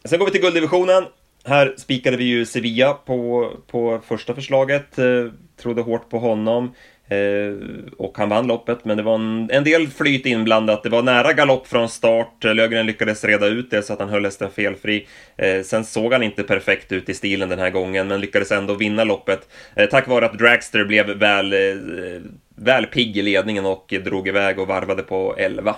Sen 0.04 0.18
går 0.18 0.26
vi 0.26 0.32
till 0.32 0.40
gulddivisionen. 0.40 1.04
Här 1.44 1.74
spikade 1.76 2.16
vi 2.16 2.24
ju 2.24 2.46
Sevilla 2.46 2.92
på, 2.92 3.50
på 3.66 4.00
första 4.06 4.34
förslaget, 4.34 4.98
eh, 4.98 5.26
trodde 5.56 5.82
hårt 5.82 6.10
på 6.10 6.18
honom. 6.18 6.74
Eh, 7.10 7.54
och 7.96 8.18
han 8.18 8.28
vann 8.28 8.46
loppet, 8.46 8.84
men 8.84 8.96
det 8.96 9.02
var 9.02 9.14
en, 9.14 9.50
en, 9.52 9.64
del 9.64 9.88
flyt 9.88 10.26
inblandat. 10.26 10.82
Det 10.82 10.88
var 10.88 11.02
nära 11.02 11.32
galopp 11.32 11.66
från 11.66 11.88
start. 11.88 12.44
Lögren 12.44 12.86
lyckades 12.86 13.24
reda 13.24 13.46
ut 13.46 13.70
det 13.70 13.82
så 13.82 13.92
att 13.92 13.98
han 13.98 14.08
höll 14.08 14.24
hästen 14.24 14.50
felfri. 14.50 15.06
Eh, 15.36 15.62
sen 15.62 15.84
såg 15.84 16.12
han 16.12 16.22
inte 16.22 16.42
perfekt 16.42 16.92
ut 16.92 17.08
i 17.08 17.14
stilen 17.14 17.48
den 17.48 17.58
här 17.58 17.70
gången, 17.70 18.08
men 18.08 18.20
lyckades 18.20 18.52
ändå 18.52 18.74
vinna 18.74 19.04
loppet. 19.04 19.48
Eh, 19.76 19.88
tack 19.88 20.08
vare 20.08 20.26
att 20.26 20.38
Dragster 20.38 20.84
blev 20.84 21.06
väl, 21.06 21.52
eh, 21.52 22.20
väl 22.54 22.86
pigg 22.86 23.16
i 23.16 23.22
ledningen 23.22 23.66
och 23.66 23.94
drog 24.04 24.28
iväg 24.28 24.58
och 24.58 24.68
varvade 24.68 25.02
på 25.02 25.34
11. 25.38 25.76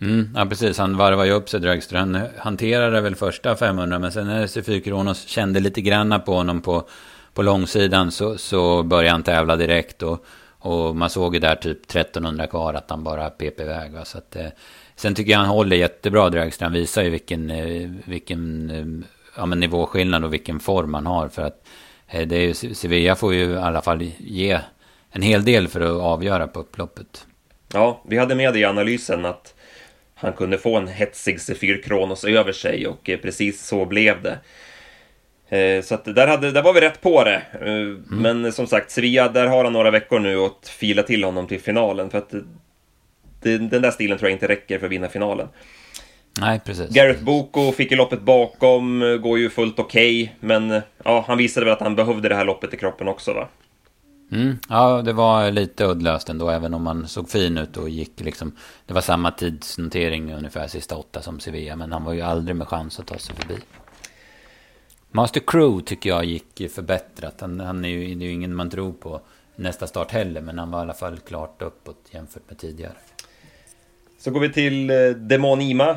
Mm, 0.00 0.30
ja, 0.34 0.46
precis. 0.46 0.78
Han 0.78 0.96
varvade 0.96 1.28
ju 1.28 1.34
upp 1.34 1.48
sig 1.48 1.60
Dragster. 1.60 1.96
Han 1.96 2.20
hanterade 2.38 3.00
väl 3.00 3.14
första 3.14 3.56
500, 3.56 3.98
men 3.98 4.12
sen 4.12 4.26
när 4.26 4.46
C4 4.46 4.80
Kronos 4.80 5.26
kände 5.26 5.60
lite 5.60 5.80
granna 5.80 6.18
på 6.18 6.34
honom 6.34 6.60
på, 6.60 6.88
på 7.34 7.42
långsidan 7.42 8.10
så, 8.10 8.38
så 8.38 8.82
började 8.82 9.10
han 9.10 9.22
tävla 9.22 9.56
direkt. 9.56 10.02
Och, 10.02 10.24
och 10.58 10.96
man 10.96 11.10
såg 11.10 11.34
ju 11.34 11.40
där 11.40 11.56
typ 11.56 11.90
1300 11.90 12.46
kvar 12.46 12.74
att 12.74 12.90
han 12.90 13.04
bara 13.04 13.30
pep 13.30 13.60
iväg. 13.60 13.92
Va? 13.92 14.04
Så 14.04 14.18
att, 14.18 14.36
eh, 14.36 14.46
sen 14.96 15.14
tycker 15.14 15.32
jag 15.32 15.38
han 15.38 15.48
håller 15.48 15.76
jättebra 15.76 16.30
Dragster. 16.30 16.64
Han 16.64 16.72
visar 16.72 17.02
ju 17.02 17.10
vilken, 17.10 17.50
eh, 17.50 17.90
vilken 18.04 18.70
eh, 18.70 19.08
ja, 19.36 19.46
men 19.46 19.60
nivåskillnad 19.60 20.24
och 20.24 20.32
vilken 20.32 20.60
form 20.60 20.94
han 20.94 21.06
har. 21.06 21.28
För 21.28 21.42
att 21.42 21.66
eh, 22.08 22.28
det 22.28 22.36
är 22.36 22.46
ju, 22.46 22.74
Sevilla 22.74 23.14
får 23.14 23.34
ju 23.34 23.50
i 23.50 23.56
alla 23.56 23.82
fall 23.82 24.02
ge 24.18 24.60
en 25.10 25.22
hel 25.22 25.44
del 25.44 25.68
för 25.68 25.80
att 25.80 26.02
avgöra 26.02 26.46
på 26.46 26.60
upploppet. 26.60 27.26
Ja, 27.72 28.02
vi 28.08 28.18
hade 28.18 28.34
med 28.34 28.52
det 28.52 28.58
i 28.58 28.64
analysen 28.64 29.26
att 29.26 29.55
han 30.18 30.32
kunde 30.32 30.58
få 30.58 30.76
en 30.76 30.88
hetsig 30.88 31.40
Sefyr 31.40 31.82
Kronos 31.82 32.24
över 32.24 32.52
sig 32.52 32.86
och 32.86 33.10
eh, 33.10 33.18
precis 33.18 33.66
så 33.66 33.84
blev 33.84 34.22
det. 34.22 34.38
Eh, 35.56 35.82
så 35.82 35.94
att 35.94 36.04
där, 36.04 36.26
hade, 36.26 36.52
där 36.52 36.62
var 36.62 36.72
vi 36.72 36.80
rätt 36.80 37.00
på 37.00 37.24
det. 37.24 37.42
Eh, 37.52 37.68
mm. 37.68 38.04
Men 38.08 38.52
som 38.52 38.66
sagt, 38.66 38.90
Sevilla, 38.90 39.28
där 39.28 39.46
har 39.46 39.64
han 39.64 39.72
några 39.72 39.90
veckor 39.90 40.18
nu 40.18 40.38
att 40.38 40.68
fila 40.68 41.02
till 41.02 41.24
honom 41.24 41.46
till 41.46 41.60
finalen. 41.60 42.10
För 42.10 42.18
att 42.18 42.30
det, 43.42 43.58
den 43.58 43.82
där 43.82 43.90
stilen 43.90 44.18
tror 44.18 44.30
jag 44.30 44.36
inte 44.36 44.48
räcker 44.48 44.78
för 44.78 44.86
att 44.86 44.92
vinna 44.92 45.08
finalen. 45.08 45.48
Nej, 46.40 46.60
precis. 46.64 46.90
Gareth 46.90 47.24
Boko 47.24 47.72
fick 47.72 47.90
ju 47.90 47.96
loppet 47.96 48.20
bakom, 48.20 49.18
går 49.22 49.38
ju 49.38 49.50
fullt 49.50 49.78
okej. 49.78 50.22
Okay, 50.22 50.34
men 50.40 50.82
ja, 51.04 51.24
han 51.28 51.38
visade 51.38 51.66
väl 51.66 51.72
att 51.72 51.80
han 51.80 51.96
behövde 51.96 52.28
det 52.28 52.34
här 52.34 52.44
loppet 52.44 52.74
i 52.74 52.76
kroppen 52.76 53.08
också 53.08 53.32
va? 53.32 53.48
Mm, 54.32 54.58
ja, 54.68 55.02
det 55.02 55.12
var 55.12 55.50
lite 55.50 55.84
uddlöst 55.84 56.28
ändå, 56.28 56.50
även 56.50 56.74
om 56.74 56.82
man 56.82 57.08
såg 57.08 57.30
fin 57.30 57.58
ut 57.58 57.76
och 57.76 57.88
gick 57.88 58.20
liksom. 58.20 58.52
Det 58.86 58.94
var 58.94 59.00
samma 59.00 59.30
tidsnotering 59.30 60.34
ungefär 60.34 60.68
sista 60.68 60.96
åtta 60.96 61.22
som 61.22 61.40
Sevilla, 61.40 61.76
men 61.76 61.92
han 61.92 62.04
var 62.04 62.12
ju 62.12 62.20
aldrig 62.20 62.56
med 62.56 62.68
chans 62.68 63.00
att 63.00 63.06
ta 63.06 63.18
sig 63.18 63.36
förbi. 63.36 63.58
Master 65.10 65.40
Crew 65.46 65.84
tycker 65.86 66.10
jag 66.10 66.24
gick 66.24 66.70
förbättrat. 66.70 67.40
Han, 67.40 67.60
han 67.60 67.84
är, 67.84 67.88
ju, 67.88 68.14
det 68.14 68.24
är 68.24 68.26
ju 68.26 68.32
ingen 68.32 68.54
man 68.54 68.70
tror 68.70 68.92
på 68.92 69.20
nästa 69.56 69.86
start 69.86 70.10
heller, 70.10 70.40
men 70.40 70.58
han 70.58 70.70
var 70.70 70.78
i 70.78 70.82
alla 70.82 70.94
fall 70.94 71.18
klart 71.18 71.62
uppåt 71.62 72.08
jämfört 72.10 72.48
med 72.48 72.58
tidigare. 72.58 72.94
Så 74.18 74.30
går 74.30 74.40
vi 74.40 74.52
till 74.52 74.90
eh, 74.90 74.96
Demon 75.08 75.60
Ima 75.60 75.96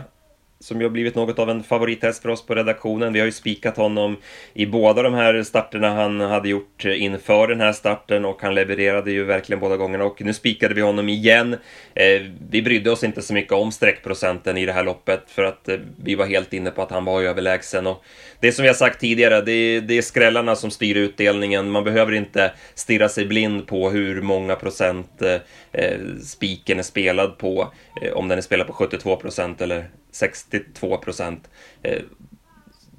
som 0.62 0.80
ju 0.80 0.86
har 0.86 0.92
blivit 0.92 1.16
något 1.16 1.39
av 1.39 1.50
en 1.50 1.63
favorithäst 1.63 2.22
för 2.22 2.30
oss 2.30 2.46
på 2.46 2.56
redaktionen. 2.56 3.13
Vi 3.13 3.20
har 3.20 3.25
ju 3.25 3.32
spikat 3.32 3.78
honom 3.78 4.18
i 4.54 4.66
båda 4.66 5.01
de 5.04 5.13
här 5.13 5.44
starterna 5.44 5.89
han 5.89 6.20
hade 6.20 6.50
gjort 6.50 6.86
inför 6.86 7.48
den 7.48 7.62
här 7.62 7.74
starten 7.74 8.25
och 8.25 8.42
han 8.42 8.56
levererade 8.56 9.12
ju 9.12 9.24
verkligen 9.24 9.60
båda 9.60 9.78
gångerna 9.78 10.04
och 10.04 10.22
nu 10.22 10.34
spikade 10.34 10.74
vi 10.74 10.82
honom 10.82 11.10
igen. 11.10 11.54
Eh, 11.94 12.22
vi 12.50 12.62
brydde 12.62 12.92
oss 12.92 13.04
inte 13.04 13.22
så 13.22 13.34
mycket 13.34 13.54
om 13.54 13.72
streckprocenten 13.72 14.58
i 14.58 14.66
det 14.66 14.74
här 14.74 14.84
loppet 14.84 15.24
för 15.28 15.44
att 15.44 15.70
eh, 15.70 15.78
vi 16.04 16.16
var 16.16 16.25
helt 16.25 16.54
inne 16.54 16.72
på 16.72 16.82
att 16.82 16.92
han 16.92 17.06
var 17.06 17.22
överlägsen 17.22 17.88
och 17.88 18.04
det 18.39 18.51
som 18.51 18.63
vi 18.63 18.70
har 18.70 18.75
sagt 18.75 19.00
tidigare, 19.00 19.42
det 19.42 19.51
är, 19.51 19.82
det 19.82 19.98
är 19.98 20.01
skrällarna 20.01 20.56
som 20.56 20.72
styr 20.72 20.98
utdelningen. 20.98 21.72
Man 21.72 21.84
behöver 21.84 22.12
inte 22.12 22.51
stirra 22.75 23.10
sig 23.10 23.25
blind 23.25 23.68
på 23.68 23.89
hur 23.89 24.22
många 24.22 24.56
procent 24.56 25.22
eh, 25.22 25.34
eh 25.72 26.00
spiken 26.24 26.80
är 26.80 26.84
spelad 26.84 27.38
på, 27.38 27.74
eh, 28.01 28.13
om 28.13 28.28
den 28.28 28.38
är 28.38 28.42
spelad 28.42 28.68
på 28.68 28.74
72 28.74 29.16
procent 29.16 29.62
eller 29.62 29.89
62 30.12 30.98
procent. 30.98 31.50
Eh, 31.84 32.01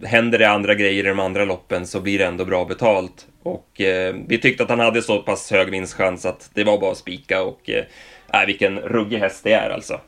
händer 0.02 0.38
det 0.38 0.50
andra 0.50 0.74
grejer 0.74 1.04
i 1.04 1.08
de 1.08 1.20
andra 1.20 1.44
loppen 1.44 1.86
så 1.86 2.00
blir 2.00 2.18
det 2.18 2.26
ändå 2.26 2.44
bra 2.44 2.64
betalt. 2.64 3.26
Och 3.42 3.80
eh, 3.80 4.14
vi 4.28 4.38
tyckte 4.38 4.62
att 4.62 4.70
han 4.70 4.80
hade 4.80 5.02
så 5.02 5.22
pass 5.22 5.50
hög 5.50 5.70
vinstchans 5.70 6.26
att 6.26 6.50
det 6.54 6.64
var 6.64 6.80
bara 6.80 6.92
att 6.92 6.98
spika 6.98 7.42
och 7.42 7.70
eh, 7.70 7.84
äh, 8.40 8.46
vilken 8.46 8.78
ruggig 8.78 9.18
häst 9.18 9.44
det 9.44 9.52
är 9.52 9.70
alltså. 9.70 10.00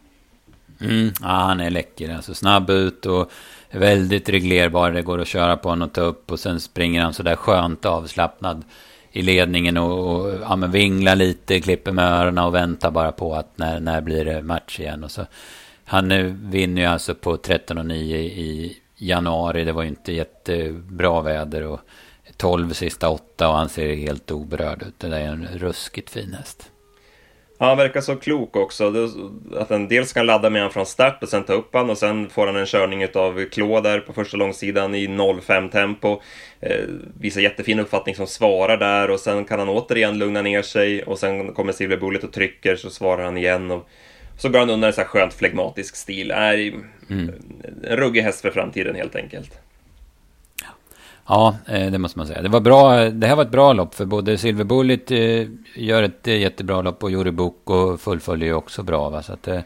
Mm, 0.81 1.13
ja, 1.21 1.29
han 1.29 1.61
är 1.61 1.71
läcker. 1.71 2.15
Alltså 2.15 2.35
snabb 2.35 2.71
ut 2.71 3.07
och 3.07 3.31
väldigt 3.71 4.29
reglerbar. 4.29 4.91
Det 4.91 5.03
går 5.03 5.21
att 5.21 5.29
köra 5.29 5.57
på 5.57 5.69
honom 5.69 5.89
och 5.89 5.95
ta 5.95 6.01
upp 6.01 6.33
och 6.33 6.41
sen 6.41 6.61
springer 6.61 7.03
han 7.03 7.15
sådär 7.15 7.37
skönt 7.37 7.85
avslappnad 7.85 8.65
i 9.13 9.23
ledningen 9.23 9.77
och, 9.77 10.17
och 10.17 10.35
ja, 10.43 10.57
men 10.57 10.71
vinglar 10.71 11.17
lite, 11.17 11.61
klipper 11.61 11.93
med 11.93 12.13
öronen 12.13 12.45
och 12.45 12.55
väntar 12.55 12.91
bara 12.91 13.13
på 13.13 13.35
att 13.35 13.59
när, 13.59 13.81
när 13.81 14.01
blir 14.01 14.25
det 14.25 14.43
match 14.43 14.81
igen. 14.81 15.05
Och 15.05 15.11
så, 15.11 15.27
han 15.85 16.13
eh, 16.13 16.25
vinner 16.25 16.83
ju 16.83 16.89
alltså 16.89 17.15
på 17.15 17.37
13,9 17.37 17.95
i 18.17 18.77
januari. 18.97 19.65
Det 19.65 19.73
var 19.73 19.83
ju 19.83 19.89
inte 19.89 20.13
jättebra 20.13 21.21
väder. 21.21 21.63
och 21.63 21.81
12 22.37 22.73
sista 22.73 23.09
åtta 23.09 23.49
och 23.49 23.55
han 23.55 23.69
ser 23.69 23.95
helt 23.95 24.31
oberörd 24.31 24.83
ut. 24.83 24.95
Det 24.99 25.09
där 25.09 25.21
är 25.21 25.27
en 25.27 25.49
ruskigt 25.55 26.11
fin 26.11 26.35
häst. 26.39 26.69
Ja, 27.59 27.67
han 27.67 27.77
verkar 27.77 28.01
så 28.01 28.17
klok 28.17 28.57
också. 28.57 28.93
Att 29.57 29.71
han 29.71 29.89
dels 29.89 30.13
kan 30.13 30.27
ladda 30.27 30.51
med 30.51 30.63
honom 30.63 30.73
från 30.73 30.87
start 30.87 31.23
och 31.23 31.29
sen 31.29 31.45
ta 31.45 31.53
upp 31.53 31.73
honom 31.73 31.91
och 31.91 31.99
sen 31.99 32.31
får 32.31 32.47
han 32.47 32.57
en 32.57 32.67
körning 32.67 33.07
av 33.15 33.45
Klå 33.45 33.81
där 33.81 34.01
på 34.01 34.13
första 34.13 34.37
långsidan 34.37 34.95
i 34.95 35.07
0,5 35.07 35.71
tempo. 35.71 36.21
Eh, 36.61 36.85
visar 37.21 37.41
jättefin 37.41 37.81
uppfattning 37.81 38.15
som 38.15 38.27
svarar 38.27 38.77
där 38.77 39.11
och 39.11 39.21
sen 39.21 39.45
kan 39.45 39.59
han 39.59 39.69
återigen 39.69 40.19
lugna 40.19 40.43
ner 40.43 40.63
sig 40.63 41.03
och 41.03 41.19
sen 41.19 41.55
kommer 41.55 41.73
Silver 41.73 41.97
Bullet 41.97 42.25
och 42.25 42.33
trycker 42.33 42.77
så 42.77 42.91
svarar 42.91 43.25
han 43.25 43.37
igen. 43.37 43.71
Och 43.71 43.89
så 44.43 44.49
går 44.49 44.59
han 44.59 44.71
under 44.71 44.89
en 44.89 44.95
så 44.95 45.01
här 45.01 45.09
skönt 45.09 45.35
flegmatisk 45.35 45.97
stil. 45.97 46.31
Är 46.31 46.55
mm. 47.11 47.35
En 47.83 47.97
ruggig 47.97 48.23
häst 48.23 48.41
för 48.41 48.51
framtiden 48.51 48.95
helt 48.95 49.17
enkelt. 49.17 49.59
Ja, 51.27 51.57
eh, 51.67 51.91
det 51.91 51.99
måste 51.99 52.19
man 52.19 52.27
säga. 52.27 52.43
Det, 52.43 52.49
var 52.49 52.61
bra, 52.61 53.11
det 53.11 53.27
här 53.27 53.37
var 53.37 53.43
ett 53.43 53.51
bra 53.51 53.73
lopp 53.73 53.95
för 53.95 54.05
både 54.05 54.39
Silver 54.39 54.65
Bullet 54.65 55.11
eh, 55.11 55.49
gör 55.75 56.03
ett 56.03 56.27
jättebra 56.27 56.83
lopp 56.83 57.03
och 57.03 57.11
Jori 57.11 57.31
Boko 57.31 57.97
fullföljer 57.97 58.49
ju 58.49 58.55
också 58.55 58.83
bra. 58.83 59.11
Va? 59.11 59.23
Så 59.23 59.33
att 59.33 59.43
det, 59.43 59.65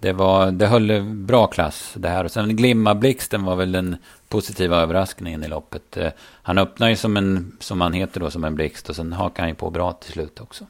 det, 0.00 0.12
var, 0.12 0.50
det 0.50 0.66
höll 0.66 1.02
bra 1.02 1.46
klass 1.46 1.92
det 1.96 2.08
här. 2.08 2.24
Och 2.24 2.30
sen 2.30 2.56
Glimma 2.56 2.94
Blixten 2.94 3.44
var 3.44 3.56
väl 3.56 3.72
den 3.72 3.96
positiva 4.28 4.76
överraskningen 4.76 5.44
i 5.44 5.48
loppet. 5.48 5.96
Eh, 5.96 6.10
han 6.42 6.58
öppnar 6.58 6.88
ju 6.88 6.96
som 6.96 7.16
en, 7.16 7.56
som 7.60 7.80
han 7.80 7.92
heter 7.92 8.20
då, 8.20 8.30
som 8.30 8.44
en 8.44 8.54
blixt 8.54 8.88
och 8.88 8.96
sen 8.96 9.12
hakar 9.12 9.42
han 9.42 9.50
ju 9.50 9.54
på 9.54 9.70
bra 9.70 9.92
till 9.92 10.12
slut 10.12 10.40
också. 10.40 10.66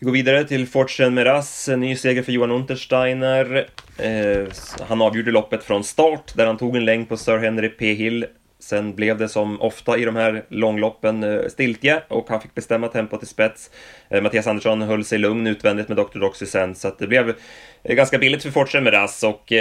Vi 0.00 0.04
går 0.04 0.12
vidare 0.12 0.44
till 0.44 0.66
Fortune 0.66 1.10
Meras, 1.10 1.68
ny 1.68 1.96
seger 1.96 2.22
för 2.22 2.32
Johan 2.32 2.50
Untersteiner. 2.50 3.66
Eh, 3.98 4.46
han 4.88 5.02
avgjorde 5.02 5.30
loppet 5.30 5.64
från 5.64 5.84
start 5.84 6.32
där 6.34 6.46
han 6.46 6.56
tog 6.56 6.76
en 6.76 6.84
längd 6.84 7.08
på 7.08 7.16
Sir 7.16 7.38
Henry 7.38 7.68
P. 7.68 7.92
Hill 7.94 8.26
Sen 8.68 8.94
blev 8.94 9.18
det 9.18 9.28
som 9.28 9.60
ofta 9.60 9.98
i 9.98 10.04
de 10.04 10.16
här 10.16 10.44
långloppen 10.48 11.22
eh, 11.22 11.48
stiltje 11.48 12.02
och 12.08 12.28
han 12.28 12.40
fick 12.40 12.54
bestämma 12.54 12.88
tempot 12.88 13.22
i 13.22 13.26
spets. 13.26 13.70
Eh, 14.10 14.22
Mattias 14.22 14.46
Andersson 14.46 14.82
höll 14.82 15.04
sig 15.04 15.18
lugn 15.18 15.46
utvändigt 15.46 15.88
med 15.88 15.96
Dr. 15.96 16.18
Doxy 16.18 16.46
sen, 16.46 16.74
så 16.74 16.88
att 16.88 16.98
det 16.98 17.06
blev 17.06 17.34
eh, 17.82 17.94
ganska 17.94 18.18
billigt 18.18 18.42
för 18.42 18.50
Fortune 18.50 18.84
med 18.84 18.92
Rass 18.92 19.22
och 19.22 19.52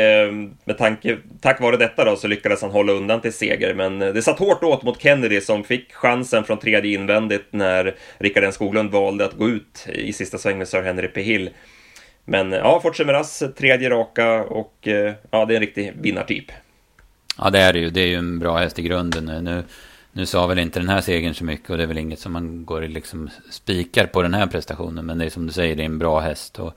med 0.63 0.77
tanke, 0.77 1.17
tack 1.41 1.61
vare 1.61 1.77
detta 1.77 2.05
då 2.05 2.15
så 2.15 2.27
lyckades 2.27 2.61
han 2.61 2.71
hålla 2.71 2.93
undan 2.93 3.21
till 3.21 3.33
seger. 3.33 3.73
Men 3.73 3.99
det 3.99 4.21
satt 4.21 4.39
hårt 4.39 4.63
åt 4.63 4.83
mot 4.83 5.01
Kennedy 5.01 5.41
som 5.41 5.63
fick 5.63 5.93
chansen 5.93 6.43
från 6.43 6.59
tredje 6.59 6.93
invändigt 6.93 7.45
när 7.51 7.95
Rickard 8.17 8.43
N 8.43 8.53
Skoglund 8.53 8.91
valde 8.91 9.25
att 9.25 9.37
gå 9.37 9.49
ut 9.49 9.87
i 9.93 10.13
sista 10.13 10.37
sväng 10.37 10.57
med 10.57 10.67
Sir 10.67 10.81
Henry 10.81 11.07
P. 11.07 11.21
Hill. 11.21 11.49
Men 12.25 12.51
ja, 12.51 12.79
Fortune 12.81 13.13
Rass, 13.13 13.43
tredje 13.57 13.89
raka 13.89 14.43
och 14.43 14.87
ja, 15.31 15.45
det 15.45 15.53
är 15.53 15.55
en 15.55 15.59
riktig 15.59 15.93
vinnartyp. 16.01 16.51
Ja, 17.37 17.49
det 17.49 17.59
är 17.59 17.73
det 17.73 17.79
ju. 17.79 17.89
Det 17.89 18.01
är 18.01 18.07
ju 18.07 18.15
en 18.15 18.39
bra 18.39 18.57
häst 18.57 18.79
i 18.79 18.81
grunden. 18.81 19.25
Nu, 19.43 19.63
nu 20.11 20.25
sa 20.25 20.47
väl 20.47 20.59
inte 20.59 20.79
den 20.79 20.89
här 20.89 21.01
segern 21.01 21.33
så 21.33 21.43
mycket 21.43 21.69
och 21.69 21.77
det 21.77 21.83
är 21.83 21.87
väl 21.87 21.97
inget 21.97 22.19
som 22.19 22.33
man 22.33 22.65
går 22.65 22.83
i 22.83 22.87
liksom 22.87 23.29
spikar 23.51 24.05
på 24.05 24.21
den 24.21 24.33
här 24.33 24.47
prestationen. 24.47 25.05
Men 25.05 25.17
det 25.17 25.25
är 25.25 25.29
som 25.29 25.47
du 25.47 25.53
säger, 25.53 25.75
det 25.75 25.83
är 25.83 25.85
en 25.85 25.99
bra 25.99 26.19
häst. 26.19 26.59
Och, 26.59 26.73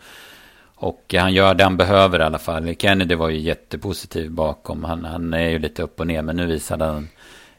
och 0.74 1.14
han 1.18 1.32
gör 1.32 1.54
det 1.54 1.64
han 1.64 1.76
behöver 1.76 2.20
i 2.20 2.22
alla 2.22 2.38
fall. 2.38 2.74
Kennedy 2.78 3.14
var 3.14 3.28
ju 3.28 3.38
jättepositiv 3.38 4.30
bakom. 4.30 4.84
Han, 4.84 5.04
han 5.04 5.34
är 5.34 5.48
ju 5.48 5.58
lite 5.58 5.82
upp 5.82 6.00
och 6.00 6.06
ner, 6.06 6.22
men 6.22 6.36
nu 6.36 6.46
visade 6.46 6.84
han 6.84 7.08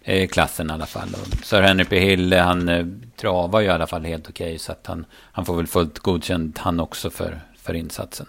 eh, 0.02 0.28
klassen 0.28 0.70
i 0.70 0.74
alla 0.74 0.86
fall. 0.86 1.10
Och 1.12 1.46
Sir 1.46 1.62
Henry 1.62 1.86
P. 1.86 2.00
Hill, 2.00 2.34
han 2.34 2.70
eh, 2.70 2.86
travar 3.18 3.60
ju 3.60 3.68
i 3.68 3.70
alla 3.70 3.88
fall 3.88 4.06
helt 4.06 4.30
okej. 4.30 4.48
Okay, 4.48 4.58
så 4.58 4.72
att 4.72 4.88
han, 4.88 5.06
han 5.32 5.46
får 5.46 5.56
väl 5.56 5.68
fullt 5.68 6.00
godkänt 6.00 6.58
han 6.58 6.80
också 6.80 7.10
för, 7.10 7.40
för 7.58 7.74
insatsen. 7.74 8.28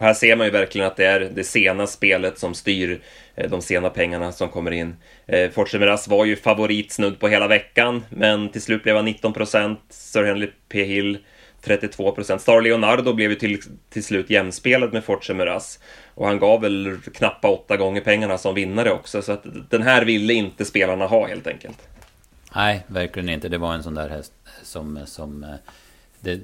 Och 0.00 0.06
här 0.06 0.14
ser 0.14 0.36
man 0.36 0.46
ju 0.46 0.50
verkligen 0.50 0.86
att 0.86 0.96
det 0.96 1.04
är 1.04 1.20
det 1.20 1.44
sena 1.44 1.86
spelet 1.86 2.38
som 2.38 2.54
styr 2.54 3.00
eh, 3.34 3.50
de 3.50 3.62
sena 3.62 3.90
pengarna 3.90 4.32
som 4.32 4.48
kommer 4.48 4.70
in. 4.70 4.96
Eh, 5.26 5.50
Fortsemeras 5.50 6.08
var 6.08 6.24
ju 6.24 6.36
favorit 6.36 6.92
snudd 6.92 7.18
på 7.18 7.28
hela 7.28 7.48
veckan, 7.48 8.04
men 8.10 8.48
till 8.48 8.62
slut 8.62 8.82
blev 8.82 8.96
han 8.96 9.04
19 9.04 9.32
procent. 9.32 9.80
Sir 9.88 10.24
Henry 10.24 10.50
P. 10.68 10.84
Hill 10.84 11.18
32 11.62 12.12
procent. 12.12 12.40
Star 12.40 12.60
Leonardo 12.60 13.12
blev 13.12 13.30
ju 13.30 13.36
till, 13.36 13.60
till 13.90 14.04
slut 14.04 14.30
jämspelad 14.30 14.92
med 14.92 15.04
Fortsemeras 15.04 15.78
och 16.14 16.26
han 16.26 16.38
gav 16.38 16.60
väl 16.60 16.98
knappa 17.14 17.48
åtta 17.48 17.76
gånger 17.76 18.00
pengarna 18.00 18.38
som 18.38 18.54
vinnare 18.54 18.92
också, 18.92 19.22
så 19.22 19.32
att 19.32 19.44
den 19.70 19.82
här 19.82 20.04
ville 20.04 20.34
inte 20.34 20.64
spelarna 20.64 21.06
ha 21.06 21.26
helt 21.26 21.46
enkelt. 21.46 21.88
Nej, 22.54 22.84
verkligen 22.86 23.28
inte. 23.28 23.48
Det 23.48 23.58
var 23.58 23.74
en 23.74 23.82
sån 23.82 23.94
där 23.94 24.08
häst 24.08 24.32
som, 24.62 24.98
som 25.06 25.44
eh, 25.44 26.34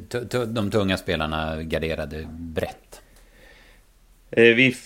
de 0.46 0.70
tunga 0.70 0.96
spelarna 0.96 1.62
garderade 1.62 2.26
brett. 2.30 3.02
Eh, 4.30 4.54
vi 4.54 4.76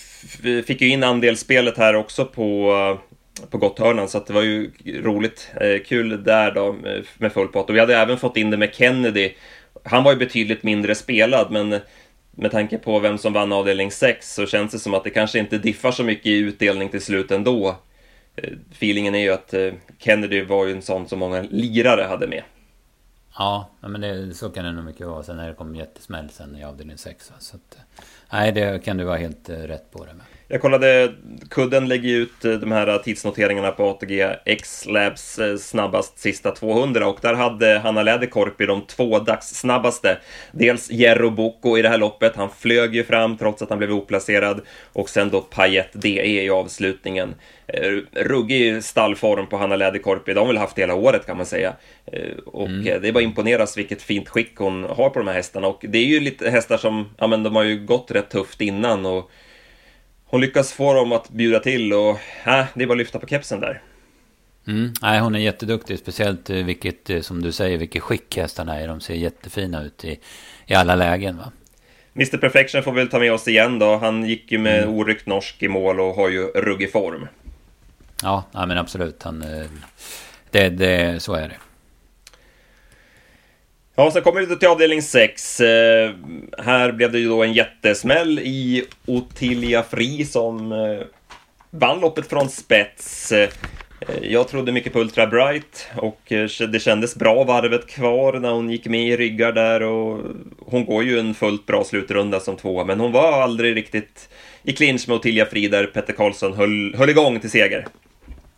fick 0.66 0.80
ju 0.80 0.88
in 0.88 1.04
andelsspelet 1.04 1.76
här 1.78 1.94
också 1.94 2.24
på, 2.24 2.98
på 3.50 3.58
Gotthörnan 3.58 4.08
så 4.08 4.18
att 4.18 4.26
det 4.26 4.32
var 4.32 4.42
ju 4.42 4.70
roligt. 5.02 5.50
Eh, 5.60 5.82
kul 5.86 6.24
där 6.24 6.50
då 6.52 6.76
med 7.18 7.32
full 7.32 7.48
pott. 7.48 7.70
Och 7.70 7.76
vi 7.76 7.80
hade 7.80 7.96
även 7.96 8.18
fått 8.18 8.36
in 8.36 8.50
det 8.50 8.56
med 8.56 8.74
Kennedy. 8.74 9.32
Han 9.84 10.04
var 10.04 10.12
ju 10.12 10.18
betydligt 10.18 10.62
mindre 10.62 10.94
spelad 10.94 11.50
men 11.50 11.80
med 12.30 12.50
tanke 12.50 12.78
på 12.78 12.98
vem 12.98 13.18
som 13.18 13.32
vann 13.32 13.52
avdelning 13.52 13.90
6 13.90 14.34
så 14.34 14.46
känns 14.46 14.72
det 14.72 14.78
som 14.78 14.94
att 14.94 15.04
det 15.04 15.10
kanske 15.10 15.38
inte 15.38 15.58
diffar 15.58 15.92
så 15.92 16.04
mycket 16.04 16.26
i 16.26 16.36
utdelning 16.36 16.88
till 16.88 17.02
slut 17.02 17.30
ändå. 17.30 17.76
Eh, 18.36 18.52
feelingen 18.72 19.14
är 19.14 19.22
ju 19.22 19.30
att 19.30 19.54
Kennedy 19.98 20.42
var 20.42 20.66
ju 20.66 20.72
en 20.72 20.82
sån 20.82 21.08
som 21.08 21.18
många 21.18 21.42
lirare 21.42 22.02
hade 22.02 22.26
med. 22.26 22.42
Ja, 23.38 23.70
men 23.80 24.00
det, 24.00 24.34
så 24.34 24.50
kan 24.50 24.64
det 24.64 24.72
nog 24.72 24.84
mycket 24.84 25.06
vara. 25.06 25.22
Sen 25.22 25.36
när 25.36 25.48
det 25.48 25.54
kom 25.54 25.76
jättesmäll 25.76 26.30
sen 26.30 26.56
i 26.56 26.64
avdelning 26.64 26.98
6. 26.98 27.32
Så 27.38 27.56
att, 27.56 27.78
Nej, 28.32 28.52
det 28.52 28.84
kan 28.84 28.96
du 28.96 29.04
vara 29.04 29.16
helt 29.16 29.48
eh, 29.48 29.56
rätt 29.56 29.90
på 29.90 30.04
det 30.04 30.14
med. 30.14 30.26
Jag 30.52 30.60
kollade, 30.60 31.12
kudden 31.50 31.88
lägger 31.88 32.08
ut 32.08 32.44
eh, 32.44 32.52
de 32.52 32.72
här 32.72 32.98
tidsnoteringarna 32.98 33.70
på 33.70 33.90
ATG 33.90 34.26
X-Labs 34.44 35.38
eh, 35.38 35.56
snabbast 35.56 36.18
sista 36.18 36.50
200 36.50 37.06
och 37.06 37.18
där 37.22 37.34
hade 37.34 37.78
Hanna 37.78 38.02
Läderkorpi 38.02 38.66
de 38.66 38.86
två 38.86 39.18
dagssnabbaste. 39.18 40.18
Dels 40.52 40.90
Jerro 40.90 41.30
Bocco 41.30 41.78
i 41.78 41.82
det 41.82 41.88
här 41.88 41.98
loppet, 41.98 42.36
han 42.36 42.50
flög 42.58 42.94
ju 42.94 43.04
fram 43.04 43.36
trots 43.36 43.62
att 43.62 43.68
han 43.68 43.78
blev 43.78 43.92
oplacerad 43.92 44.60
och 44.92 45.10
sen 45.10 45.30
då 45.30 45.40
Payet 45.40 45.90
DE 45.92 46.42
i 46.42 46.50
avslutningen. 46.50 47.34
Ruggig 48.12 48.84
stallform 48.84 49.46
på 49.46 49.56
Hanna 49.56 49.76
Läderkorpi, 49.76 50.34
de 50.34 50.40
har 50.40 50.46
väl 50.46 50.56
haft 50.56 50.78
hela 50.78 50.94
året 50.94 51.26
kan 51.26 51.36
man 51.36 51.46
säga. 51.46 51.72
Och 52.46 52.66
mm. 52.66 53.02
det 53.02 53.08
är 53.08 53.12
bara 53.12 53.24
imponeras 53.24 53.78
vilket 53.78 54.02
fint 54.02 54.28
skick 54.28 54.56
hon 54.56 54.84
har 54.84 55.10
på 55.10 55.18
de 55.18 55.28
här 55.28 55.34
hästarna 55.34 55.66
och 55.66 55.84
det 55.88 55.98
är 55.98 56.06
ju 56.06 56.20
lite 56.20 56.50
hästar 56.50 56.76
som, 56.76 57.08
ja 57.18 57.26
men 57.26 57.42
de 57.42 57.56
har 57.56 57.62
ju 57.62 57.86
gått 57.86 58.10
rätt 58.10 58.30
tufft 58.30 58.60
innan 58.60 59.06
och 59.06 59.30
hon 60.30 60.40
lyckas 60.40 60.72
få 60.72 60.94
dem 60.94 61.12
att 61.12 61.30
bjuda 61.30 61.60
till 61.60 61.92
och 61.92 62.10
äh, 62.46 62.64
det 62.74 62.82
är 62.82 62.86
bara 62.86 62.92
att 62.92 62.98
lyfta 62.98 63.18
på 63.18 63.26
kepsen 63.26 63.60
där. 63.60 63.82
Mm. 64.66 64.92
Nej, 65.02 65.20
hon 65.20 65.34
är 65.34 65.38
jätteduktig, 65.38 65.98
speciellt 65.98 66.50
eh, 66.50 66.56
vilket, 66.56 67.10
eh, 67.10 67.20
som 67.20 67.42
du 67.42 67.52
säger, 67.52 67.78
vilket 67.78 68.02
skick 68.02 68.36
hästarna 68.36 68.80
är. 68.80 68.88
De 68.88 69.00
ser 69.00 69.14
jättefina 69.14 69.82
ut 69.82 70.04
i, 70.04 70.18
i 70.66 70.74
alla 70.74 70.94
lägen. 70.94 71.36
Va? 71.36 71.52
Mr 72.14 72.36
Perfection 72.36 72.82
får 72.82 72.92
vi 72.92 73.00
väl 73.00 73.08
ta 73.08 73.18
med 73.18 73.32
oss 73.32 73.48
igen 73.48 73.78
då. 73.78 73.96
Han 73.96 74.24
gick 74.26 74.52
ju 74.52 74.58
med 74.58 74.82
mm. 74.82 74.94
oryckt 74.94 75.26
norsk 75.26 75.62
i 75.62 75.68
mål 75.68 76.00
och 76.00 76.14
har 76.14 76.28
ju 76.28 76.42
ruggig 76.42 76.92
form. 76.92 77.28
Ja, 78.22 78.44
ja 78.52 78.66
men 78.66 78.78
absolut. 78.78 79.22
Han, 79.22 79.42
eh, 79.42 79.66
det, 80.50 80.68
det, 80.68 81.22
så 81.22 81.34
är 81.34 81.48
det. 81.48 81.56
Ja, 84.00 84.10
sen 84.10 84.22
kommer 84.22 84.40
vi 84.40 84.56
till 84.56 84.68
avdelning 84.68 85.02
6. 85.02 85.60
Eh, 85.60 86.10
här 86.58 86.92
blev 86.92 87.12
det 87.12 87.18
ju 87.18 87.28
då 87.28 87.42
en 87.42 87.52
jättesmäll 87.52 88.38
i 88.38 88.84
Ottilia 89.06 89.82
Fri 89.82 90.24
som 90.24 90.72
eh, 90.72 91.06
vann 91.70 92.00
loppet 92.00 92.26
från 92.26 92.48
spets. 92.48 93.32
Eh, 93.32 93.48
jag 94.22 94.48
trodde 94.48 94.72
mycket 94.72 94.92
på 94.92 95.00
Ultra 95.00 95.26
Bright 95.26 95.88
och 95.96 96.32
eh, 96.32 96.48
det 96.68 96.80
kändes 96.80 97.14
bra 97.14 97.44
varvet 97.44 97.86
kvar 97.86 98.32
när 98.32 98.50
hon 98.50 98.70
gick 98.70 98.86
med 98.86 99.08
i 99.08 99.16
ryggar 99.16 99.52
där 99.52 99.82
och 99.82 100.20
hon 100.66 100.84
går 100.84 101.04
ju 101.04 101.18
en 101.18 101.34
fullt 101.34 101.66
bra 101.66 101.84
slutrunda 101.84 102.40
som 102.40 102.56
två, 102.56 102.84
men 102.84 103.00
hon 103.00 103.12
var 103.12 103.42
aldrig 103.42 103.76
riktigt 103.76 104.28
i 104.62 104.72
clinch 104.72 105.08
med 105.08 105.16
Ottilia 105.16 105.46
Fri 105.46 105.68
där 105.68 105.86
Petter 105.86 106.12
Karlsson 106.12 106.52
höll, 106.52 106.94
höll 106.94 107.10
igång 107.10 107.40
till 107.40 107.50
seger. 107.50 107.86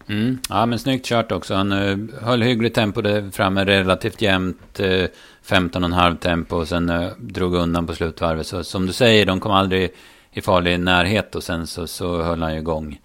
Mm. 0.08 0.38
Ja, 0.48 0.66
men 0.66 0.78
snyggt 0.78 1.06
kört 1.06 1.32
också. 1.32 1.54
Han 1.54 1.72
uh, 1.72 2.20
höll 2.22 2.42
hyggligt 2.42 2.74
tempo 2.74 3.00
där 3.00 3.30
framme, 3.30 3.64
relativt 3.64 4.22
jämnt. 4.22 4.80
Eh, 4.80 4.86
uh, 4.86 5.06
15,5 5.46 6.16
tempo 6.16 6.56
och 6.56 6.68
sen 6.68 6.90
uh, 6.90 7.10
drog 7.18 7.54
undan 7.54 7.86
på 7.86 7.94
slutvarvet. 7.94 8.46
Så 8.46 8.64
som 8.64 8.86
du 8.86 8.92
säger, 8.92 9.26
de 9.26 9.40
kom 9.40 9.52
aldrig 9.52 9.90
i 10.32 10.40
farlig 10.40 10.80
närhet 10.80 11.34
och 11.34 11.42
sen 11.42 11.66
så, 11.66 11.86
så 11.86 12.22
höll 12.22 12.42
han 12.42 12.52
ju 12.52 12.58
igång. 12.58 13.00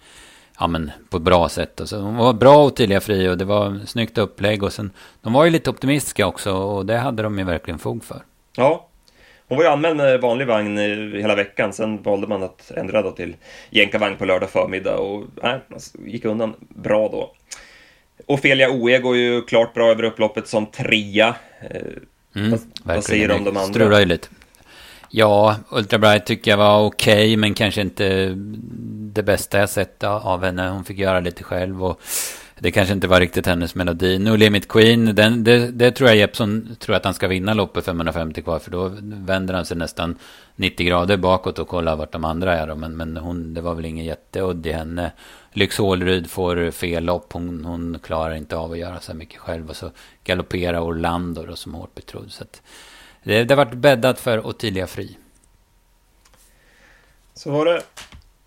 Ja, 0.60 0.66
men 0.66 0.90
på 1.10 1.16
ett 1.16 1.22
bra 1.22 1.48
sätt. 1.48 1.80
Och 1.80 1.88
så, 1.88 1.96
de 1.96 2.16
var 2.16 2.32
bra 2.32 2.64
och 2.64 2.76
tydliga 2.76 3.00
fri 3.00 3.28
och 3.28 3.38
det 3.38 3.44
var 3.44 3.80
snyggt 3.86 4.18
upplägg. 4.18 4.62
Och 4.62 4.72
sen, 4.72 4.90
de 5.20 5.32
var 5.32 5.44
ju 5.44 5.50
lite 5.50 5.70
optimistiska 5.70 6.26
också 6.26 6.52
och 6.52 6.86
det 6.86 6.98
hade 6.98 7.22
de 7.22 7.38
ju 7.38 7.44
verkligen 7.44 7.78
fog 7.78 8.04
för. 8.04 8.22
Ja, 8.56 8.87
hon 9.48 9.58
var 9.58 9.64
ju 9.64 9.70
anmäld 9.70 9.96
med 9.96 10.20
vanlig 10.20 10.46
vagn 10.46 10.78
hela 11.12 11.34
veckan, 11.34 11.72
sen 11.72 12.02
valde 12.02 12.26
man 12.26 12.42
att 12.42 12.70
ändra 12.70 13.02
då 13.02 13.10
till 13.10 13.36
jänkarvagn 13.70 14.16
på 14.16 14.24
lördag 14.24 14.50
förmiddag 14.50 14.96
och 14.96 15.24
nej, 15.42 15.60
alltså, 15.72 15.98
gick 16.06 16.24
undan 16.24 16.54
bra 16.68 17.08
då. 17.08 17.34
Ofelia 18.26 18.70
Oe 18.70 18.98
går 18.98 19.16
ju 19.16 19.42
klart 19.42 19.74
bra 19.74 19.90
över 19.90 20.02
upploppet 20.02 20.48
som 20.48 20.66
trea. 20.66 21.34
Eh, 21.60 21.80
mm, 22.36 22.50
vad, 22.50 22.60
vad, 22.82 23.04
säger 23.04 23.28
du 23.28 23.34
om 23.34 23.44
de 23.44 23.56
andra? 23.56 23.72
Strular 23.72 24.00
ju 24.00 24.06
lite. 24.06 24.28
Ja, 25.10 25.56
Ultra 25.70 25.98
Bright 25.98 26.26
tycker 26.26 26.50
jag 26.50 26.58
var 26.58 26.80
okej, 26.80 27.14
okay, 27.14 27.36
men 27.36 27.54
kanske 27.54 27.80
inte 27.80 28.32
det 29.12 29.22
bästa 29.22 29.58
jag 29.58 29.70
sett 29.70 30.04
av 30.04 30.44
henne. 30.44 30.68
Hon 30.68 30.84
fick 30.84 30.98
göra 30.98 31.20
lite 31.20 31.44
själv 31.44 31.84
och 31.84 32.00
det 32.58 32.70
kanske 32.70 32.94
inte 32.94 33.08
var 33.08 33.20
riktigt 33.20 33.46
hennes 33.46 33.74
melodi. 33.74 34.18
No 34.18 34.36
Limit 34.36 34.68
Queen, 34.68 35.14
den, 35.14 35.44
det, 35.44 35.70
det 35.70 35.90
tror 35.90 36.08
jag 36.08 36.18
Jeppsson 36.18 36.76
tror 36.78 36.96
att 36.96 37.04
han 37.04 37.14
ska 37.14 37.28
vinna 37.28 37.54
loppet 37.54 37.84
550 37.84 38.42
kvar. 38.42 38.58
För 38.58 38.70
då 38.70 38.92
vänder 39.00 39.54
han 39.54 39.64
sig 39.66 39.76
nästan 39.76 40.18
90 40.56 40.86
grader 40.86 41.16
bakåt 41.16 41.58
och 41.58 41.68
kollar 41.68 41.96
vart 41.96 42.12
de 42.12 42.24
andra 42.24 42.58
är. 42.58 42.74
Men, 42.74 42.96
men 42.96 43.16
hon, 43.16 43.54
det 43.54 43.60
var 43.60 43.74
väl 43.74 43.84
ingen 43.84 44.04
jätteudd 44.04 44.66
i 44.66 44.72
henne. 44.72 45.12
Lyx 45.52 45.78
Hålryd 45.78 46.30
får 46.30 46.70
fel 46.70 47.04
lopp. 47.04 47.32
Hon, 47.32 47.64
hon 47.64 47.98
klarar 48.02 48.34
inte 48.34 48.56
av 48.56 48.72
att 48.72 48.78
göra 48.78 49.00
så 49.00 49.14
mycket 49.14 49.40
själv. 49.40 49.70
Och 49.70 49.76
så 49.76 49.90
galopperar 50.24 50.80
Orlando 50.80 51.42
då, 51.42 51.56
som 51.56 51.74
hårt 51.74 51.94
betrodd. 51.94 52.32
Så 52.32 52.44
att 52.44 52.62
det, 53.22 53.44
det 53.44 53.54
har 53.54 53.64
varit 53.64 53.78
bäddat 53.78 54.20
för 54.20 54.46
Ottilia 54.46 54.86
Fri. 54.86 55.16
Så 57.34 57.50
var 57.50 57.64
det. 57.64 57.82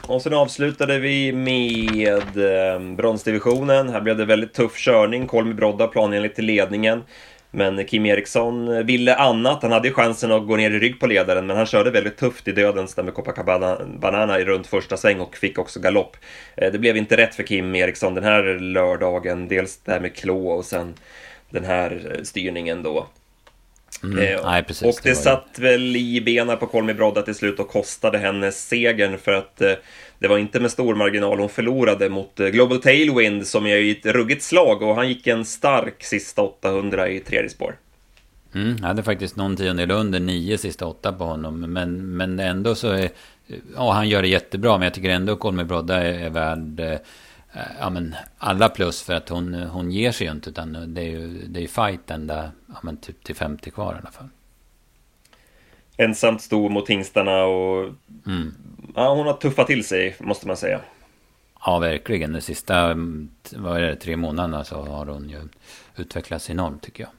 Och 0.08 0.22
sen 0.22 0.34
avslutade 0.34 1.00
vi 1.00 1.31
med 1.31 2.38
eh, 2.38 2.79
bronsdivisionen. 2.79 3.89
Här 3.89 4.01
blev 4.01 4.17
det 4.17 4.25
väldigt 4.25 4.53
tuff 4.53 4.77
körning. 4.77 5.27
Kolmi 5.27 5.53
Brodda 5.53 5.88
planenligt 5.88 6.36
till 6.36 6.46
ledningen. 6.46 7.03
Men 7.51 7.86
Kim 7.86 8.05
Eriksson 8.05 8.86
ville 8.86 9.15
annat. 9.15 9.62
Han 9.62 9.72
hade 9.72 9.88
ju 9.88 9.93
chansen 9.93 10.31
att 10.31 10.48
gå 10.48 10.55
ner 10.55 10.72
i 10.72 10.79
rygg 10.79 11.00
på 11.00 11.08
ledaren, 11.08 11.48
men 11.48 11.58
han 11.58 11.65
körde 11.65 11.91
väldigt 11.91 12.17
tufft 12.17 12.48
i 12.48 12.51
dödens 12.51 12.96
där 12.96 13.03
med 13.03 13.13
Copacabana 13.13 14.39
i 14.39 14.43
runt 14.43 14.67
första 14.67 14.98
sväng 14.98 15.20
och 15.20 15.38
fick 15.38 15.60
också 15.60 15.79
galopp. 15.79 16.17
Eh, 16.55 16.72
det 16.72 16.79
blev 16.79 16.98
inte 16.98 17.17
rätt 17.17 17.36
för 17.36 17.43
Kim 17.43 17.75
Eriksson 17.75 18.13
den 18.13 18.24
här 18.24 18.60
lördagen. 18.60 19.48
Dels 19.48 19.77
det 19.77 19.91
här 19.91 20.00
med 20.00 20.15
klå 20.15 20.48
och 20.48 20.65
sen 20.65 20.93
den 21.50 21.63
här 21.63 22.12
eh, 22.15 22.24
styrningen 22.24 22.84
då. 22.84 23.08
Mm. 24.03 24.17
Eh, 24.17 24.39
Nej, 24.45 24.63
precis, 24.63 24.83
och 24.83 25.03
det, 25.03 25.10
det 25.10 25.15
satt 25.15 25.60
väl 25.60 25.95
i 25.95 26.21
benen 26.21 26.57
på 26.57 26.67
Kolmi 26.67 26.93
Brodda 26.93 27.21
till 27.21 27.36
slut 27.36 27.60
och 27.60 27.67
kostade 27.67 28.17
henne 28.17 28.51
segern 28.51 29.17
för 29.17 29.31
att 29.31 29.62
eh, 29.62 29.74
det 30.19 30.27
var 30.27 30.38
inte 30.38 30.60
med 30.60 30.71
stor 30.71 30.95
marginal 30.95 31.39
hon 31.39 31.50
förlorade 31.50 32.10
mot 32.10 32.39
eh, 32.39 32.48
Global 32.48 32.81
Tailwind 32.81 33.48
som 33.48 33.65
är 33.65 33.75
i 33.75 33.91
ett 33.91 34.05
ruggigt 34.05 34.43
slag 34.43 34.81
och 34.81 34.95
han 34.95 35.07
gick 35.07 35.27
en 35.27 35.45
stark 35.45 36.03
sista 36.03 36.41
800 36.41 37.10
i 37.10 37.19
tredje 37.19 37.50
spår. 37.50 37.75
Mm, 38.53 38.75
jag 38.79 38.88
hade 38.88 39.03
faktiskt 39.03 39.36
någon 39.36 39.55
tiondel 39.55 39.91
under 39.91 40.19
nio 40.19 40.57
sista 40.57 40.86
åtta 40.86 41.13
på 41.13 41.24
honom. 41.24 41.60
Men, 41.60 42.17
men 42.17 42.39
ändå 42.39 42.75
så 42.75 42.89
är... 42.89 43.10
Ja, 43.75 43.91
han 43.91 44.10
gör 44.10 44.21
det 44.21 44.27
jättebra. 44.27 44.77
Men 44.77 44.86
jag 44.86 44.93
tycker 44.93 45.10
ändå 45.10 45.36
Kolmi 45.36 45.63
Brodda 45.63 46.03
är, 46.03 46.25
är 46.25 46.29
värd... 46.29 47.00
Eh, 47.53 47.62
ja, 47.79 47.89
men 47.89 48.15
alla 48.38 48.70
plus 48.70 49.01
för 49.01 49.13
att 49.13 49.29
hon, 49.29 49.53
hon 49.53 49.91
ger 49.91 50.12
sig 50.12 50.27
ju 50.27 50.34
inte. 50.34 50.50
Utan 50.50 50.93
det 50.93 51.01
är 51.01 51.10
ju, 51.10 51.48
det 51.48 51.60
är 51.60 51.62
ju 51.62 51.67
fight 51.67 52.12
ända 52.12 52.51
ja, 52.67 52.75
men 52.84 52.98
typ 52.98 53.24
till 53.24 53.36
50 53.36 53.72
kvar 53.72 53.93
i 53.93 53.98
alla 53.98 54.12
fall. 54.12 54.29
Ensamt 55.98 56.41
stor 56.41 56.70
mot 56.70 56.89
hingstarna 56.89 57.43
och 57.43 57.93
mm. 58.25 58.53
ja, 58.96 59.13
hon 59.15 59.27
har 59.27 59.34
tuffat 59.34 59.67
till 59.67 59.88
sig 59.88 60.15
måste 60.20 60.48
man 60.48 60.58
säga. 60.58 60.81
Ja, 61.65 61.79
verkligen. 61.79 62.34
De 62.34 62.41
sista 62.41 62.96
vad 63.55 63.77
är 63.77 63.81
det, 63.81 63.96
tre 63.96 64.17
månaderna 64.17 64.63
så 64.63 64.81
har 64.81 65.05
hon 65.05 65.29
ju 65.29 65.39
utvecklats 65.96 66.50
enormt 66.50 66.81
tycker 66.81 67.03
jag. 67.03 67.12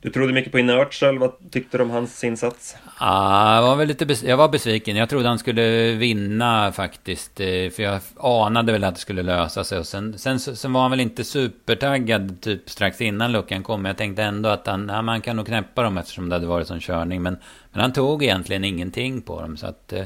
Du 0.00 0.10
trodde 0.10 0.32
mycket 0.32 0.52
på 0.52 0.58
Inertial, 0.58 1.18
vad 1.18 1.50
tyckte 1.50 1.78
du 1.78 1.82
om 1.82 1.90
hans 1.90 2.24
insats? 2.24 2.76
Ah, 2.98 3.54
jag, 3.56 3.62
var 3.62 3.76
väl 3.76 3.88
lite 3.88 4.26
jag 4.26 4.36
var 4.36 4.48
besviken. 4.48 4.96
Jag 4.96 5.08
trodde 5.08 5.28
han 5.28 5.38
skulle 5.38 5.92
vinna 5.92 6.72
faktiskt. 6.72 7.40
Eh, 7.40 7.70
för 7.70 7.82
jag 7.82 8.00
anade 8.18 8.72
väl 8.72 8.84
att 8.84 8.94
det 8.94 9.00
skulle 9.00 9.22
lösa 9.22 9.64
sig. 9.64 9.78
Och 9.78 9.86
sen, 9.86 10.18
sen, 10.18 10.40
sen 10.40 10.72
var 10.72 10.82
han 10.82 10.90
väl 10.90 11.00
inte 11.00 11.24
supertaggad 11.24 12.40
typ 12.40 12.70
strax 12.70 13.00
innan 13.00 13.32
luckan 13.32 13.62
kom. 13.62 13.84
Jag 13.84 13.96
tänkte 13.96 14.22
ändå 14.22 14.48
att 14.48 14.66
han, 14.66 14.88
ja, 14.88 15.02
man 15.02 15.20
kan 15.20 15.36
nog 15.36 15.46
knäppa 15.46 15.82
dem 15.82 15.98
eftersom 15.98 16.28
det 16.28 16.34
hade 16.34 16.46
varit 16.46 16.66
sån 16.66 16.80
körning. 16.80 17.22
Men, 17.22 17.36
men 17.72 17.80
han 17.80 17.92
tog 17.92 18.22
egentligen 18.22 18.64
ingenting 18.64 19.22
på 19.22 19.40
dem. 19.40 19.56
Så 19.56 19.66
att, 19.66 19.92
eh, 19.92 20.04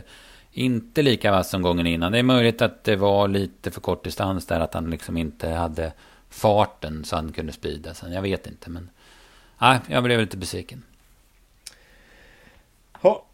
inte 0.52 1.02
lika 1.02 1.30
vass 1.30 1.50
som 1.50 1.62
gången 1.62 1.87
innan. 1.87 2.12
Det 2.12 2.18
är 2.18 2.23
möjligt 2.23 2.62
att 2.62 2.84
det 2.84 2.97
var 2.97 3.28
lite 3.28 3.71
för 3.71 3.80
kort 3.80 4.04
distans 4.04 4.47
där. 4.47 4.60
Att 4.60 4.75
han 4.75 4.91
liksom 4.91 5.17
inte 5.17 5.49
hade 5.49 5.93
farten 6.30 7.04
så 7.04 7.17
han 7.17 7.32
kunde 7.32 7.52
sprida 7.52 7.95
sig. 7.95 8.12
Jag 8.12 8.23
vet 8.23 8.47
inte. 8.47 8.71
Men 8.71 8.91
Nej, 9.60 9.78
jag 9.88 10.02
blev 10.02 10.20
lite 10.20 10.36
besviken. 10.36 10.82
Ja. 13.02 13.25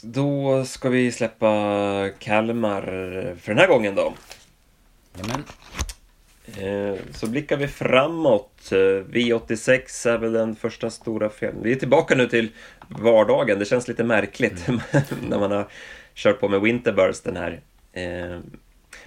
Då 0.00 0.64
ska 0.64 0.88
vi 0.88 1.12
släppa 1.12 2.10
Kalmar 2.18 2.82
för 3.40 3.52
den 3.52 3.58
här 3.58 3.68
gången 3.68 3.94
då. 3.94 4.14
Jajamän. 5.14 5.44
Eh, 6.56 7.00
så 7.14 7.26
blickar 7.26 7.56
vi 7.56 7.68
framåt. 7.68 8.68
V86 8.70 10.08
är 10.08 10.18
väl 10.18 10.32
den 10.32 10.56
första 10.56 10.90
stora 10.90 11.30
fel. 11.30 11.54
Vi 11.62 11.72
är 11.72 11.76
tillbaka 11.76 12.14
nu 12.14 12.26
till 12.26 12.48
vardagen. 12.88 13.58
Det 13.58 13.64
känns 13.64 13.88
lite 13.88 14.04
märkligt 14.04 14.68
mm. 14.68 14.80
när 15.28 15.38
man 15.38 15.50
har 15.50 15.68
kört 16.14 16.40
på 16.40 16.48
med 16.48 16.60
Winterbursten 16.60 17.36
här. 17.36 17.60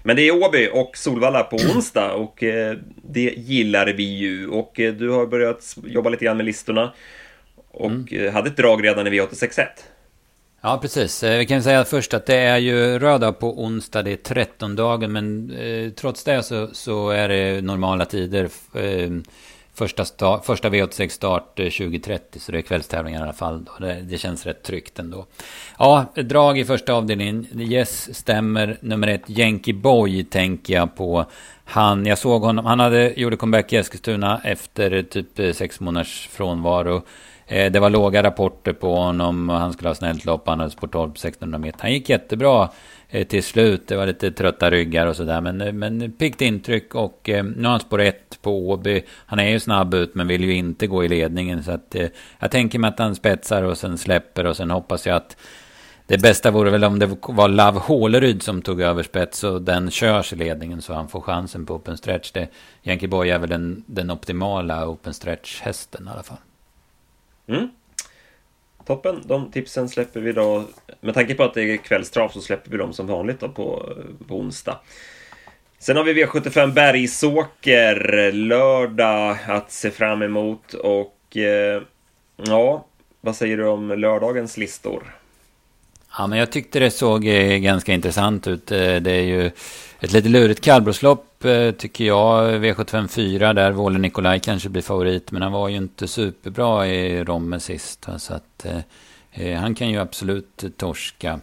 Men 0.04 0.16
det 0.16 0.22
är 0.22 0.44
Åby 0.44 0.70
och 0.74 0.98
Solvalla 0.98 1.44
på 1.44 1.56
onsdag 1.56 2.14
och 2.14 2.44
eh, 2.44 2.78
det 3.04 3.34
gillar 3.38 3.88
vi 3.88 4.04
ju. 4.04 4.48
Och 4.48 4.80
eh, 4.80 4.94
du 4.94 5.10
har 5.10 5.26
börjat 5.26 5.78
jobba 5.86 6.10
lite 6.10 6.26
grann 6.26 6.38
med 6.38 6.46
listorna 6.46 6.94
och 7.72 7.92
mm. 7.92 8.08
Eh, 8.12 8.34
hade 8.34 8.50
ett 8.50 8.58
drag 8.58 8.84
redan 8.84 9.08
i 9.08 9.10
V861. 9.10 9.66
Ja, 10.62 10.80
precis. 10.82 11.24
Vi 11.24 11.46
kan 11.46 11.64
säga 11.64 11.86
först 11.86 12.14
att 12.14 12.26
det 12.26 12.36
är 12.36 12.58
ju 12.58 13.00
röda 13.00 13.34
på 13.34 13.64
onsdag, 13.64 14.02
det 14.02 14.12
är 14.12 14.18
13 14.18 14.76
dagen, 14.76 15.12
men 15.12 15.52
eh, 15.52 15.90
trots 15.90 16.24
det 16.24 16.44
så, 16.44 16.70
så, 16.74 17.10
är 17.10 17.30
det 17.30 17.62
normala 17.62 18.06
tider. 18.06 18.50
Eh, 18.76 19.10
första, 19.74 20.06
start, 20.06 20.46
första 20.46 20.70
V86-start 20.70 21.56
2030, 21.56 22.40
så 22.40 22.52
det 22.52 22.58
är 22.58 22.62
kvällstävling 22.62 23.16
i 23.16 23.18
alla 23.18 23.34
fall. 23.34 23.64
Då. 23.64 23.86
Det, 23.86 24.02
det, 24.02 24.18
känns 24.18 24.46
rätt 24.46 24.64
tryggt 24.64 25.00
ändå. 25.00 25.26
Ja, 25.80 26.06
drag 26.16 26.60
i 26.60 26.66
första 26.66 26.94
avdelningen. 26.94 27.48
Yes, 27.62 28.16
stämmer. 28.16 28.78
Nummer 28.82 29.08
ett, 29.08 29.30
Yankee 29.30 29.74
Boy, 29.74 30.24
tänker 30.24 30.74
jag 30.74 30.96
på. 30.96 31.26
Han, 31.66 32.06
jag 32.06 32.18
såg 32.18 32.42
honom, 32.42 32.66
han 32.66 32.80
hade, 32.80 33.14
gjorde 33.20 33.38
comeback 33.38 33.74
i 33.74 33.76
Eskilstuna 33.76 34.42
efter 34.44 35.04
typ 35.04 35.40
eh, 35.40 35.54
sex 35.54 35.80
månaders 35.80 36.28
frånvaro. 36.32 37.02
Eh, 37.48 37.72
det 37.72 37.80
var 37.80 37.90
låga 37.90 38.24
rapporter 38.24 38.74
på 38.74 38.96
honom 38.96 39.50
och 39.50 39.56
han 39.56 39.74
skulle 39.74 39.90
ha 39.90 39.96
snällt 39.96 40.26
lopp. 40.26 40.48
Han 40.48 40.60
hade 40.60 40.72
sport 40.72 40.92
12 40.92 41.10
på 41.10 41.16
1600 41.16 41.60
meter. 41.60 41.80
Han 41.82 41.94
gick 41.94 42.10
jättebra 42.10 42.70
Eh, 43.14 43.28
till 43.28 43.44
slut. 43.44 43.88
Det 43.88 43.96
var 43.96 44.06
lite 44.06 44.32
trötta 44.32 44.72
ryggar 44.72 45.08
och 45.08 45.16
sådär. 45.16 45.42
Men, 45.42 45.62
eh, 45.62 45.74
men 45.74 46.12
piggt 46.12 46.42
intryck 46.42 46.96
och 46.96 47.30
eh, 47.30 47.44
nu 47.44 47.64
har 47.64 47.72
han 47.72 47.80
spår 47.80 48.02
1 48.02 48.42
på 48.42 48.70
Åby. 48.70 49.04
Han 49.26 49.40
är 49.40 49.50
ju 49.50 49.60
snabb 49.60 49.94
ut 49.94 50.16
men 50.16 50.28
vill 50.28 50.44
ju 50.44 50.56
inte 50.56 50.88
gå 50.88 51.04
i 51.04 51.08
ledningen. 51.08 51.64
Så 51.64 51.72
att, 51.72 51.96
eh, 51.96 52.08
jag 52.40 52.52
tänker 52.52 52.80
mig 52.80 52.88
att 52.88 53.00
han 53.00 53.16
spetsar 53.16 53.64
och 53.64 53.78
sen 53.78 53.98
släpper 53.98 54.46
och 54.46 54.58
sen 54.58 54.72
hoppas 54.72 55.06
jag 55.08 55.16
att 55.16 55.38
det 56.08 56.22
bästa 56.22 56.52
vore 56.52 56.70
väl 56.70 56.84
om 56.84 57.00
det 57.00 57.18
var 57.22 57.50
Love 57.50 57.80
Håleryd 57.80 58.44
som 58.44 58.62
tog 58.62 58.82
över 58.82 59.04
spets 59.04 59.44
och 59.44 59.62
den 59.62 59.92
körs 59.92 60.34
i 60.34 60.36
ledningen 60.36 60.82
så 60.82 60.94
han 60.94 61.10
får 61.10 61.22
chansen 61.22 61.66
på 61.66 61.74
open 61.76 61.98
stretch. 61.98 62.32
Det, 62.32 62.48
Yankee 62.84 63.08
Boy 63.10 63.30
är 63.30 63.40
väl 63.40 63.50
den, 63.50 63.84
den 63.88 64.12
optimala 64.12 64.88
open 64.88 65.14
stretch-hästen 65.14 66.08
i 66.08 66.10
alla 66.10 66.24
fall. 66.24 66.38
Mm. 67.48 67.70
Toppen, 68.92 69.22
de 69.26 69.52
tipsen 69.52 69.90
släpper 69.90 70.20
vi 70.20 70.32
då. 70.32 70.64
Med 71.02 71.14
tanke 71.14 71.36
på 71.36 71.44
att 71.44 71.54
det 71.54 71.64
är 71.64 71.78
kvällstrav 71.78 72.30
så 72.30 72.42
släpper 72.42 72.72
vi 72.72 72.78
dem 72.78 72.94
som 72.94 73.08
vanligt 73.08 73.40
då 73.40 73.50
på, 73.50 73.94
på 74.28 74.36
onsdag. 74.36 74.80
Sen 75.80 75.98
har 75.98 76.04
vi 76.04 76.26
V75 76.26 76.74
Bergsåker 76.74 78.32
lördag 78.32 79.38
att 79.48 79.72
se 79.72 79.92
fram 79.92 80.22
emot 80.22 80.74
och 80.74 81.38
eh, 81.38 81.82
ja, 82.36 82.86
vad 83.22 83.36
säger 83.36 83.58
du 83.58 83.68
om 83.68 83.90
lördagens 83.90 84.58
listor? 84.58 85.16
Ja, 86.18 86.28
men 86.28 86.40
jag 86.40 86.52
tyckte 86.52 86.80
det 86.80 86.92
såg 86.92 87.28
eh, 87.28 87.58
ganska 87.58 87.94
intressant 87.94 88.48
ut. 88.48 88.72
Eh, 88.72 88.96
det 88.96 89.12
är 89.12 89.24
ju 89.24 89.52
ett 90.00 90.12
lite 90.12 90.30
lurigt 90.30 90.62
kallblodslopp 90.62 91.31
Eh, 91.46 91.72
tycker 91.72 92.06
jag. 92.06 92.64
V75 92.64 93.08
4 93.08 93.54
där 93.54 93.72
Våle 93.72 94.00
Nikolaj 94.00 94.40
kanske 94.40 94.70
blir 94.70 94.82
favorit. 94.82 95.32
Men 95.32 95.42
han 95.42 95.52
var 95.52 95.70
ju 95.70 95.78
inte 95.78 96.08
superbra 96.08 96.88
i 96.88 97.24
Romme 97.24 97.60
sist. 97.60 98.08
Så 98.18 98.34
att 98.34 98.66
eh, 98.66 98.80
eh, 99.32 99.60
han 99.60 99.76
kan 99.76 99.90
ju 99.90 99.98
absolut 99.98 100.64
torska. 100.78 101.40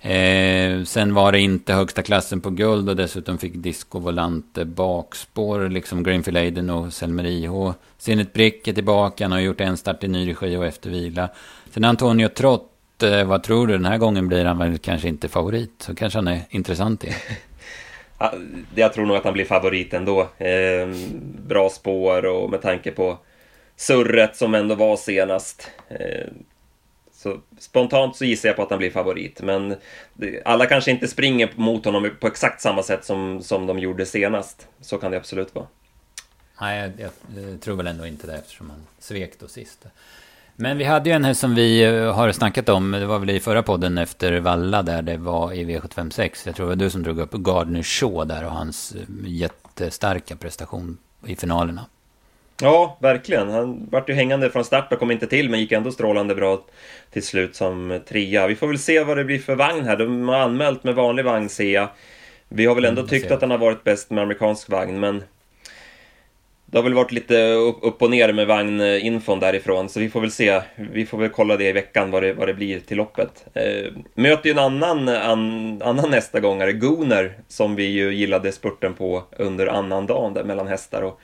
Eh, 0.00 0.82
sen 0.84 1.14
var 1.14 1.32
det 1.32 1.40
inte 1.40 1.72
högsta 1.72 2.02
klassen 2.02 2.40
på 2.40 2.50
guld 2.50 2.88
och 2.88 2.96
dessutom 2.96 3.38
fick 3.38 3.54
Disco 3.54 3.98
Volante 3.98 4.64
bakspår. 4.64 5.68
Liksom 5.68 6.02
Greenfield 6.02 6.38
Aiden 6.38 6.70
och 6.70 6.92
Selmer 6.92 7.26
IH. 7.26 7.72
Zenit 7.98 8.32
Brick 8.32 8.68
är 8.68 8.72
tillbaka. 8.72 9.24
Han 9.24 9.32
har 9.32 9.38
gjort 9.38 9.60
en 9.60 9.76
start 9.76 10.04
i 10.04 10.08
ny 10.08 10.28
regi 10.28 10.56
och 10.56 10.66
efter 10.66 10.90
vila. 10.90 11.28
Sen 11.70 11.84
Antonio 11.84 12.28
Trott 12.28 13.02
eh, 13.02 13.24
vad 13.24 13.42
tror 13.42 13.66
du? 13.66 13.72
Den 13.72 13.84
här 13.84 13.98
gången 13.98 14.28
blir 14.28 14.44
han 14.44 14.58
väl 14.58 14.78
kanske 14.78 15.08
inte 15.08 15.28
favorit. 15.28 15.74
Så 15.78 15.94
kanske 15.94 16.18
han 16.18 16.28
är 16.28 16.40
intressant 16.50 17.04
i. 17.04 17.14
Jag 18.74 18.92
tror 18.92 19.06
nog 19.06 19.16
att 19.16 19.24
han 19.24 19.32
blir 19.32 19.44
favorit 19.44 19.94
ändå. 19.94 20.28
Ehm, 20.38 20.94
bra 21.48 21.70
spår 21.70 22.24
och 22.24 22.50
med 22.50 22.62
tanke 22.62 22.90
på 22.90 23.18
surret 23.76 24.36
som 24.36 24.54
ändå 24.54 24.74
var 24.74 24.96
senast. 24.96 25.70
Ehm, 25.88 26.44
så 27.12 27.40
spontant 27.58 28.16
så 28.16 28.24
gissar 28.24 28.48
jag 28.48 28.56
på 28.56 28.62
att 28.62 28.70
han 28.70 28.78
blir 28.78 28.90
favorit, 28.90 29.42
men 29.42 29.76
alla 30.44 30.66
kanske 30.66 30.90
inte 30.90 31.08
springer 31.08 31.50
mot 31.54 31.84
honom 31.84 32.10
på 32.20 32.26
exakt 32.26 32.60
samma 32.60 32.82
sätt 32.82 33.04
som, 33.04 33.42
som 33.42 33.66
de 33.66 33.78
gjorde 33.78 34.06
senast. 34.06 34.68
Så 34.80 34.98
kan 34.98 35.10
det 35.10 35.16
absolut 35.16 35.54
vara. 35.54 35.66
Nej, 36.60 36.92
jag, 36.98 37.10
jag, 37.36 37.60
tror 37.60 37.76
väl 37.76 37.86
ändå 37.86 38.06
inte 38.06 38.26
det 38.26 38.34
eftersom 38.34 38.70
han 38.70 38.86
svek 38.98 39.32
då 39.38 39.48
sist. 39.48 39.86
Men 40.56 40.78
vi 40.78 40.84
hade 40.84 41.10
ju 41.10 41.16
en 41.16 41.24
här 41.24 41.34
som 41.34 41.54
vi 41.54 41.84
eh, 41.84 42.14
har 42.14 42.32
snackat 42.32 42.68
om, 42.68 42.90
det 42.90 43.06
var 43.06 43.18
väl 43.18 43.30
i 43.30 43.40
förra 43.40 43.62
podden 43.62 43.98
efter 43.98 44.40
Valla 44.40 44.82
där 44.82 45.02
det 45.02 45.16
var 45.16 45.52
i 45.52 45.64
V756. 45.64 46.42
Jag 46.46 46.54
tror 46.54 46.66
det 46.66 46.68
var 46.68 46.76
du 46.76 46.90
som 46.90 47.02
drog 47.02 47.18
upp 47.18 47.32
Gardner 47.32 47.82
Shaw 47.82 48.24
där 48.24 48.44
och 48.44 48.52
hans 48.52 48.94
eh, 48.94 49.00
jättestarka 49.26 50.36
prestation 50.36 50.98
i 51.26 51.36
finalerna. 51.36 51.86
Ja, 52.62 52.96
verkligen. 53.00 53.50
Han 53.50 53.88
vart 53.90 54.08
ju 54.08 54.14
hängande 54.14 54.50
från 54.50 54.64
start 54.64 54.92
och 54.92 54.98
kom 54.98 55.10
inte 55.10 55.26
till, 55.26 55.50
men 55.50 55.60
gick 55.60 55.72
ändå 55.72 55.92
strålande 55.92 56.34
bra 56.34 56.64
till 57.10 57.22
slut 57.22 57.56
som 57.56 58.00
trea. 58.08 58.46
Vi 58.46 58.56
får 58.56 58.66
väl 58.66 58.78
se 58.78 59.04
vad 59.04 59.16
det 59.16 59.24
blir 59.24 59.38
för 59.38 59.54
vagn 59.54 59.84
här. 59.84 59.96
De 59.96 60.28
har 60.28 60.38
anmält 60.38 60.84
med 60.84 60.94
vanlig 60.94 61.24
vagn, 61.24 61.48
ser 61.48 61.74
jag. 61.74 61.88
Vi 62.48 62.66
har 62.66 62.74
väl 62.74 62.84
ändå 62.84 63.00
mm, 63.00 63.08
tyckt 63.08 63.30
att 63.30 63.40
han 63.40 63.50
har 63.50 63.58
varit 63.58 63.84
bäst 63.84 64.10
med 64.10 64.22
amerikansk 64.22 64.68
vagn, 64.70 65.00
men 65.00 65.22
det 66.72 66.78
har 66.78 66.82
väl 66.82 66.94
varit 66.94 67.12
lite 67.12 67.52
upp 67.82 68.02
och 68.02 68.10
ner 68.10 68.32
med 68.32 68.46
vagninfon 68.46 69.40
därifrån, 69.40 69.88
så 69.88 70.00
vi 70.00 70.10
får 70.10 70.20
väl 70.20 70.30
se. 70.30 70.60
Vi 70.76 71.06
får 71.06 71.18
väl 71.18 71.28
kolla 71.28 71.56
det 71.56 71.68
i 71.68 71.72
veckan 71.72 72.10
vad 72.10 72.22
det, 72.22 72.32
vad 72.32 72.48
det 72.48 72.54
blir 72.54 72.80
till 72.80 72.96
loppet. 72.96 73.46
Eh, 73.54 73.92
möter 74.14 74.46
ju 74.48 74.52
en 74.52 74.58
annan, 74.58 75.08
an, 75.08 75.82
annan 75.82 76.10
nästa 76.10 76.40
gångare, 76.40 76.72
Gunnar, 76.72 77.32
som 77.48 77.74
vi 77.74 77.84
ju 77.84 78.14
gillade 78.14 78.52
spurten 78.52 78.94
på 78.94 79.22
under 79.38 79.66
annan 79.66 80.06
dagen 80.06 80.34
där 80.34 80.44
mellan 80.44 80.66
hästar. 80.66 81.02
Och 81.02 81.20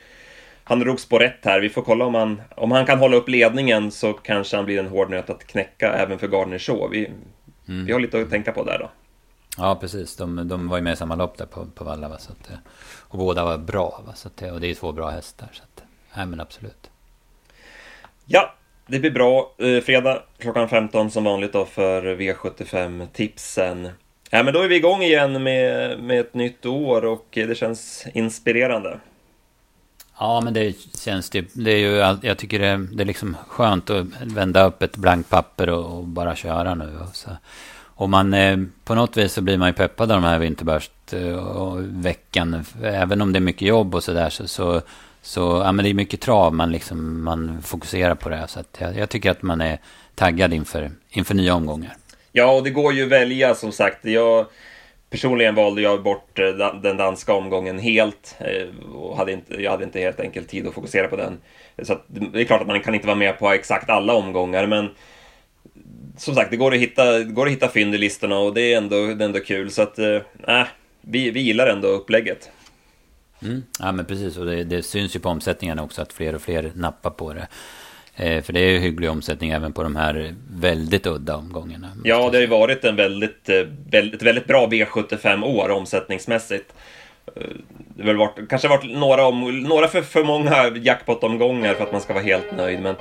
han 0.64 0.80
drogs 0.80 1.08
på 1.08 1.18
rätt 1.18 1.44
här. 1.44 1.60
Vi 1.60 1.68
får 1.68 1.82
kolla 1.82 2.04
om 2.04 2.14
han, 2.14 2.42
om 2.56 2.72
han 2.72 2.86
kan 2.86 2.98
hålla 2.98 3.16
upp 3.16 3.28
ledningen 3.28 3.90
så 3.90 4.12
kanske 4.12 4.56
han 4.56 4.64
blir 4.64 4.78
en 4.78 4.86
hård 4.86 5.10
nöt 5.10 5.30
att 5.30 5.46
knäcka 5.46 5.92
även 5.92 6.18
för 6.18 6.28
Gardner 6.28 6.58
Shaw. 6.58 6.88
Vi, 6.90 7.10
mm. 7.68 7.86
vi 7.86 7.92
har 7.92 8.00
lite 8.00 8.20
att 8.20 8.30
tänka 8.30 8.52
på 8.52 8.64
där 8.64 8.78
då. 8.78 8.90
Ja, 9.58 9.74
precis. 9.80 10.16
De, 10.16 10.48
de 10.48 10.68
var 10.68 10.76
ju 10.76 10.82
med 10.82 10.92
i 10.92 10.96
samma 10.96 11.14
lopp 11.14 11.36
där 11.36 11.46
på, 11.46 11.66
på 11.74 11.84
Valla. 11.84 12.08
Va? 12.08 12.18
Så 12.18 12.32
att, 12.32 12.50
och 13.00 13.18
båda 13.18 13.44
var 13.44 13.58
bra. 13.58 14.02
Va? 14.06 14.12
Så 14.14 14.28
att, 14.28 14.42
och 14.42 14.60
det 14.60 14.70
är 14.70 14.74
två 14.74 14.92
bra 14.92 15.10
hästar. 15.10 15.48
Så 15.52 15.62
att, 15.62 15.82
nej, 16.16 16.26
men 16.26 16.40
absolut. 16.40 16.90
Ja, 18.26 18.54
det 18.86 18.98
blir 18.98 19.10
bra. 19.10 19.54
Eh, 19.58 19.80
fredag 19.80 20.22
klockan 20.38 20.68
15 20.68 21.10
som 21.10 21.24
vanligt 21.24 21.52
då 21.52 21.64
för 21.64 22.02
V75-tipsen. 22.02 23.88
Ja, 24.30 24.42
men 24.42 24.54
då 24.54 24.60
är 24.60 24.68
vi 24.68 24.76
igång 24.76 25.02
igen 25.02 25.42
med, 25.42 25.98
med 26.00 26.20
ett 26.20 26.34
nytt 26.34 26.66
år 26.66 27.04
och 27.04 27.26
det 27.30 27.58
känns 27.58 28.06
inspirerande. 28.14 29.00
Ja, 30.18 30.40
men 30.40 30.54
det 30.54 30.76
känns 31.04 31.30
det. 31.30 31.46
Det 31.52 31.70
är 31.70 31.78
ju, 31.78 32.16
jag 32.28 32.38
tycker 32.38 32.58
det, 32.58 32.86
det 32.92 33.02
är 33.02 33.06
liksom 33.06 33.36
skönt 33.48 33.90
att 33.90 34.06
vända 34.22 34.64
upp 34.64 34.82
ett 34.82 34.96
blankt 34.96 35.30
papper 35.30 35.68
och, 35.68 35.98
och 35.98 36.04
bara 36.04 36.36
köra 36.36 36.74
nu. 36.74 36.98
Och, 37.00 37.16
så 37.16 37.30
och 37.98 38.10
man, 38.10 38.34
eh, 38.34 38.56
på 38.84 38.94
något 38.94 39.16
vis 39.16 39.32
så 39.32 39.42
blir 39.42 39.58
man 39.58 39.68
ju 39.68 39.74
peppad 39.74 40.12
av 40.12 40.22
de 40.22 40.26
här 40.26 40.38
vinterbärsveckan. 40.38 42.54
Eh, 42.54 42.60
Även 43.02 43.22
om 43.22 43.32
det 43.32 43.38
är 43.38 43.40
mycket 43.40 43.68
jobb 43.68 43.94
och 43.94 44.04
sådär 44.04 44.30
så, 44.30 44.48
så, 44.48 44.80
så, 45.22 45.62
ja 45.64 45.72
men 45.72 45.82
det 45.82 45.90
är 45.90 45.94
mycket 45.94 46.20
trav 46.20 46.54
man 46.54 46.72
liksom, 46.72 47.24
man 47.24 47.62
fokuserar 47.62 48.14
på 48.14 48.28
det. 48.28 48.44
Så 48.48 48.60
att 48.60 48.76
jag, 48.80 48.96
jag 48.96 49.08
tycker 49.08 49.30
att 49.30 49.42
man 49.42 49.60
är 49.60 49.78
taggad 50.14 50.54
inför, 50.54 50.90
inför 51.10 51.34
nya 51.34 51.54
omgångar. 51.54 51.96
Ja, 52.32 52.52
och 52.52 52.64
det 52.64 52.70
går 52.70 52.92
ju 52.92 53.02
att 53.02 53.08
välja 53.08 53.54
som 53.54 53.72
sagt. 53.72 54.04
Jag 54.04 54.46
Personligen 55.10 55.54
valde 55.54 55.82
jag 55.82 56.02
bort 56.02 56.38
eh, 56.38 56.48
den 56.82 56.96
danska 56.96 57.32
omgången 57.32 57.78
helt. 57.78 58.36
Och 58.94 59.16
hade 59.16 59.32
inte, 59.32 59.62
jag 59.62 59.70
hade 59.70 59.84
inte 59.84 60.00
helt 60.00 60.20
enkelt 60.20 60.48
tid 60.48 60.66
att 60.66 60.74
fokusera 60.74 61.08
på 61.08 61.16
den. 61.16 61.38
Så 61.82 61.98
det 62.06 62.40
är 62.40 62.44
klart 62.44 62.60
att 62.60 62.66
man 62.66 62.80
kan 62.80 62.94
inte 62.94 63.06
vara 63.06 63.16
med 63.16 63.38
på 63.38 63.50
exakt 63.50 63.90
alla 63.90 64.14
omgångar, 64.14 64.66
men 64.66 64.90
som 66.18 66.34
sagt, 66.34 66.50
det 66.50 66.56
går 66.56 66.74
att 66.74 66.80
hitta, 66.80 67.22
går 67.22 67.46
att 67.46 67.52
hitta 67.52 67.68
fynd 67.68 67.94
i 67.94 67.98
listorna 67.98 68.38
och 68.38 68.54
det 68.54 68.72
är 68.72 68.76
ändå, 68.76 68.96
det 69.06 69.24
är 69.24 69.28
ändå 69.28 69.40
kul. 69.40 69.70
Så 69.70 69.82
att, 69.82 69.98
äh, 69.98 70.66
vi, 71.00 71.30
vi 71.30 71.40
gillar 71.40 71.66
ändå 71.66 71.88
upplägget. 71.88 72.50
Mm. 73.42 73.62
Ja, 73.80 73.92
men 73.92 74.04
precis. 74.04 74.36
Och 74.36 74.46
det, 74.46 74.64
det 74.64 74.82
syns 74.82 75.16
ju 75.16 75.20
på 75.20 75.28
omsättningarna 75.28 75.82
också 75.82 76.02
att 76.02 76.12
fler 76.12 76.34
och 76.34 76.42
fler 76.42 76.72
nappar 76.74 77.10
på 77.10 77.32
det. 77.32 77.48
Eh, 78.16 78.42
för 78.42 78.52
det 78.52 78.60
är 78.60 78.70
ju 78.70 78.78
hygglig 78.78 79.10
omsättning 79.10 79.50
även 79.50 79.72
på 79.72 79.82
de 79.82 79.96
här 79.96 80.34
väldigt 80.50 81.06
udda 81.06 81.36
omgångarna. 81.36 81.88
Ja, 82.04 82.30
det 82.30 82.36
har 82.36 82.42
ju 82.42 82.46
varit 82.46 82.84
en 82.84 82.96
väldigt, 82.96 83.48
eh, 83.48 83.62
väldigt, 83.90 84.22
väldigt 84.22 84.46
bra 84.46 84.66
V75-år 84.66 85.70
omsättningsmässigt. 85.70 86.72
Eh, 87.36 87.42
det 87.96 88.02
har 88.02 88.06
väl 88.06 88.16
varit, 88.16 88.48
kanske 88.48 88.68
varit 88.68 88.98
några, 88.98 89.26
om, 89.26 89.60
några 89.60 89.88
för, 89.88 90.02
för 90.02 90.24
många 90.24 90.68
jackpot-omgångar 90.76 91.74
för 91.74 91.84
att 91.84 91.92
man 91.92 92.00
ska 92.00 92.12
vara 92.14 92.24
helt 92.24 92.56
nöjd. 92.56 92.80
Men, 92.80 92.94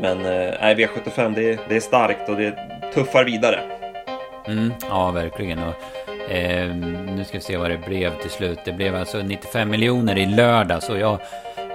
men 0.00 0.18
eh, 0.18 0.54
nej, 0.60 0.74
V75 0.74 1.34
det, 1.34 1.58
det 1.68 1.76
är 1.76 1.80
starkt 1.80 2.28
och 2.28 2.36
det 2.36 2.56
tuffar 2.94 3.24
vidare. 3.24 3.60
Mm, 4.46 4.72
ja, 4.88 5.10
verkligen. 5.10 5.58
Och, 5.58 6.30
eh, 6.30 6.74
nu 7.16 7.24
ska 7.24 7.38
vi 7.38 7.44
se 7.44 7.56
vad 7.56 7.70
det 7.70 7.86
blev 7.86 8.20
till 8.20 8.30
slut. 8.30 8.58
Det 8.64 8.72
blev 8.72 8.96
alltså 8.96 9.18
95 9.18 9.70
miljoner 9.70 10.18
i 10.18 10.26
lördags 10.26 10.88
och 10.88 10.98
jag 10.98 11.20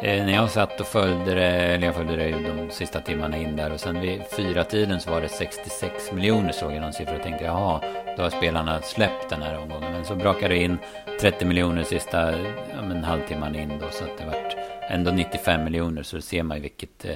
Eh, 0.02 0.26
när 0.26 0.34
jag 0.34 0.50
satt 0.50 0.80
och 0.80 0.88
följde 0.88 1.36
det, 1.36 1.46
eller 1.46 1.86
jag 1.86 1.96
följde 1.96 2.16
det 2.16 2.32
de 2.32 2.72
sista 2.72 3.02
timmarna 3.02 3.38
in 3.38 3.56
där 3.56 3.74
och 3.74 3.80
sen 3.80 4.02
vid 4.02 4.22
fyra 4.32 4.64
tiden 4.64 5.00
så 5.00 5.12
var 5.12 5.22
det 5.22 5.30
66 5.30 6.12
miljoner 6.12 6.52
såg 6.52 6.72
jag 6.72 6.82
någon 6.82 6.94
siffra 6.94 7.16
och 7.16 7.24
tänkte 7.24 7.46
jaha, 7.46 7.82
då 8.20 8.24
har 8.26 8.30
spelarna 8.30 8.82
släppt 8.82 9.30
den 9.30 9.42
här 9.42 9.58
omgången. 9.58 9.92
Men 9.92 10.06
så 10.06 10.16
brakade 10.16 10.54
det 10.54 10.64
in 10.64 10.78
30 11.22 11.46
miljoner 11.46 11.84
sista 11.84 12.32
ja, 12.76 12.82
men, 12.82 13.04
halvtimman 13.04 13.56
in 13.56 13.70
då 13.70 13.86
så 13.92 14.04
att 14.04 14.18
det 14.18 14.26
vart 14.26 14.56
ändå 14.90 15.12
95 15.12 15.64
miljoner 15.64 16.04
så 16.04 16.16
det 16.16 16.22
ser 16.22 16.44
man 16.44 16.58
ju 16.58 16.62
vilket, 16.64 17.06
eh, 17.06 17.16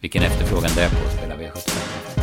vilken 0.00 0.22
efterfrågan 0.22 0.70
det 0.76 0.82
är 0.82 0.90
på 0.90 0.96
att 1.06 1.12
spela 1.12 1.34
V75. 1.34 2.21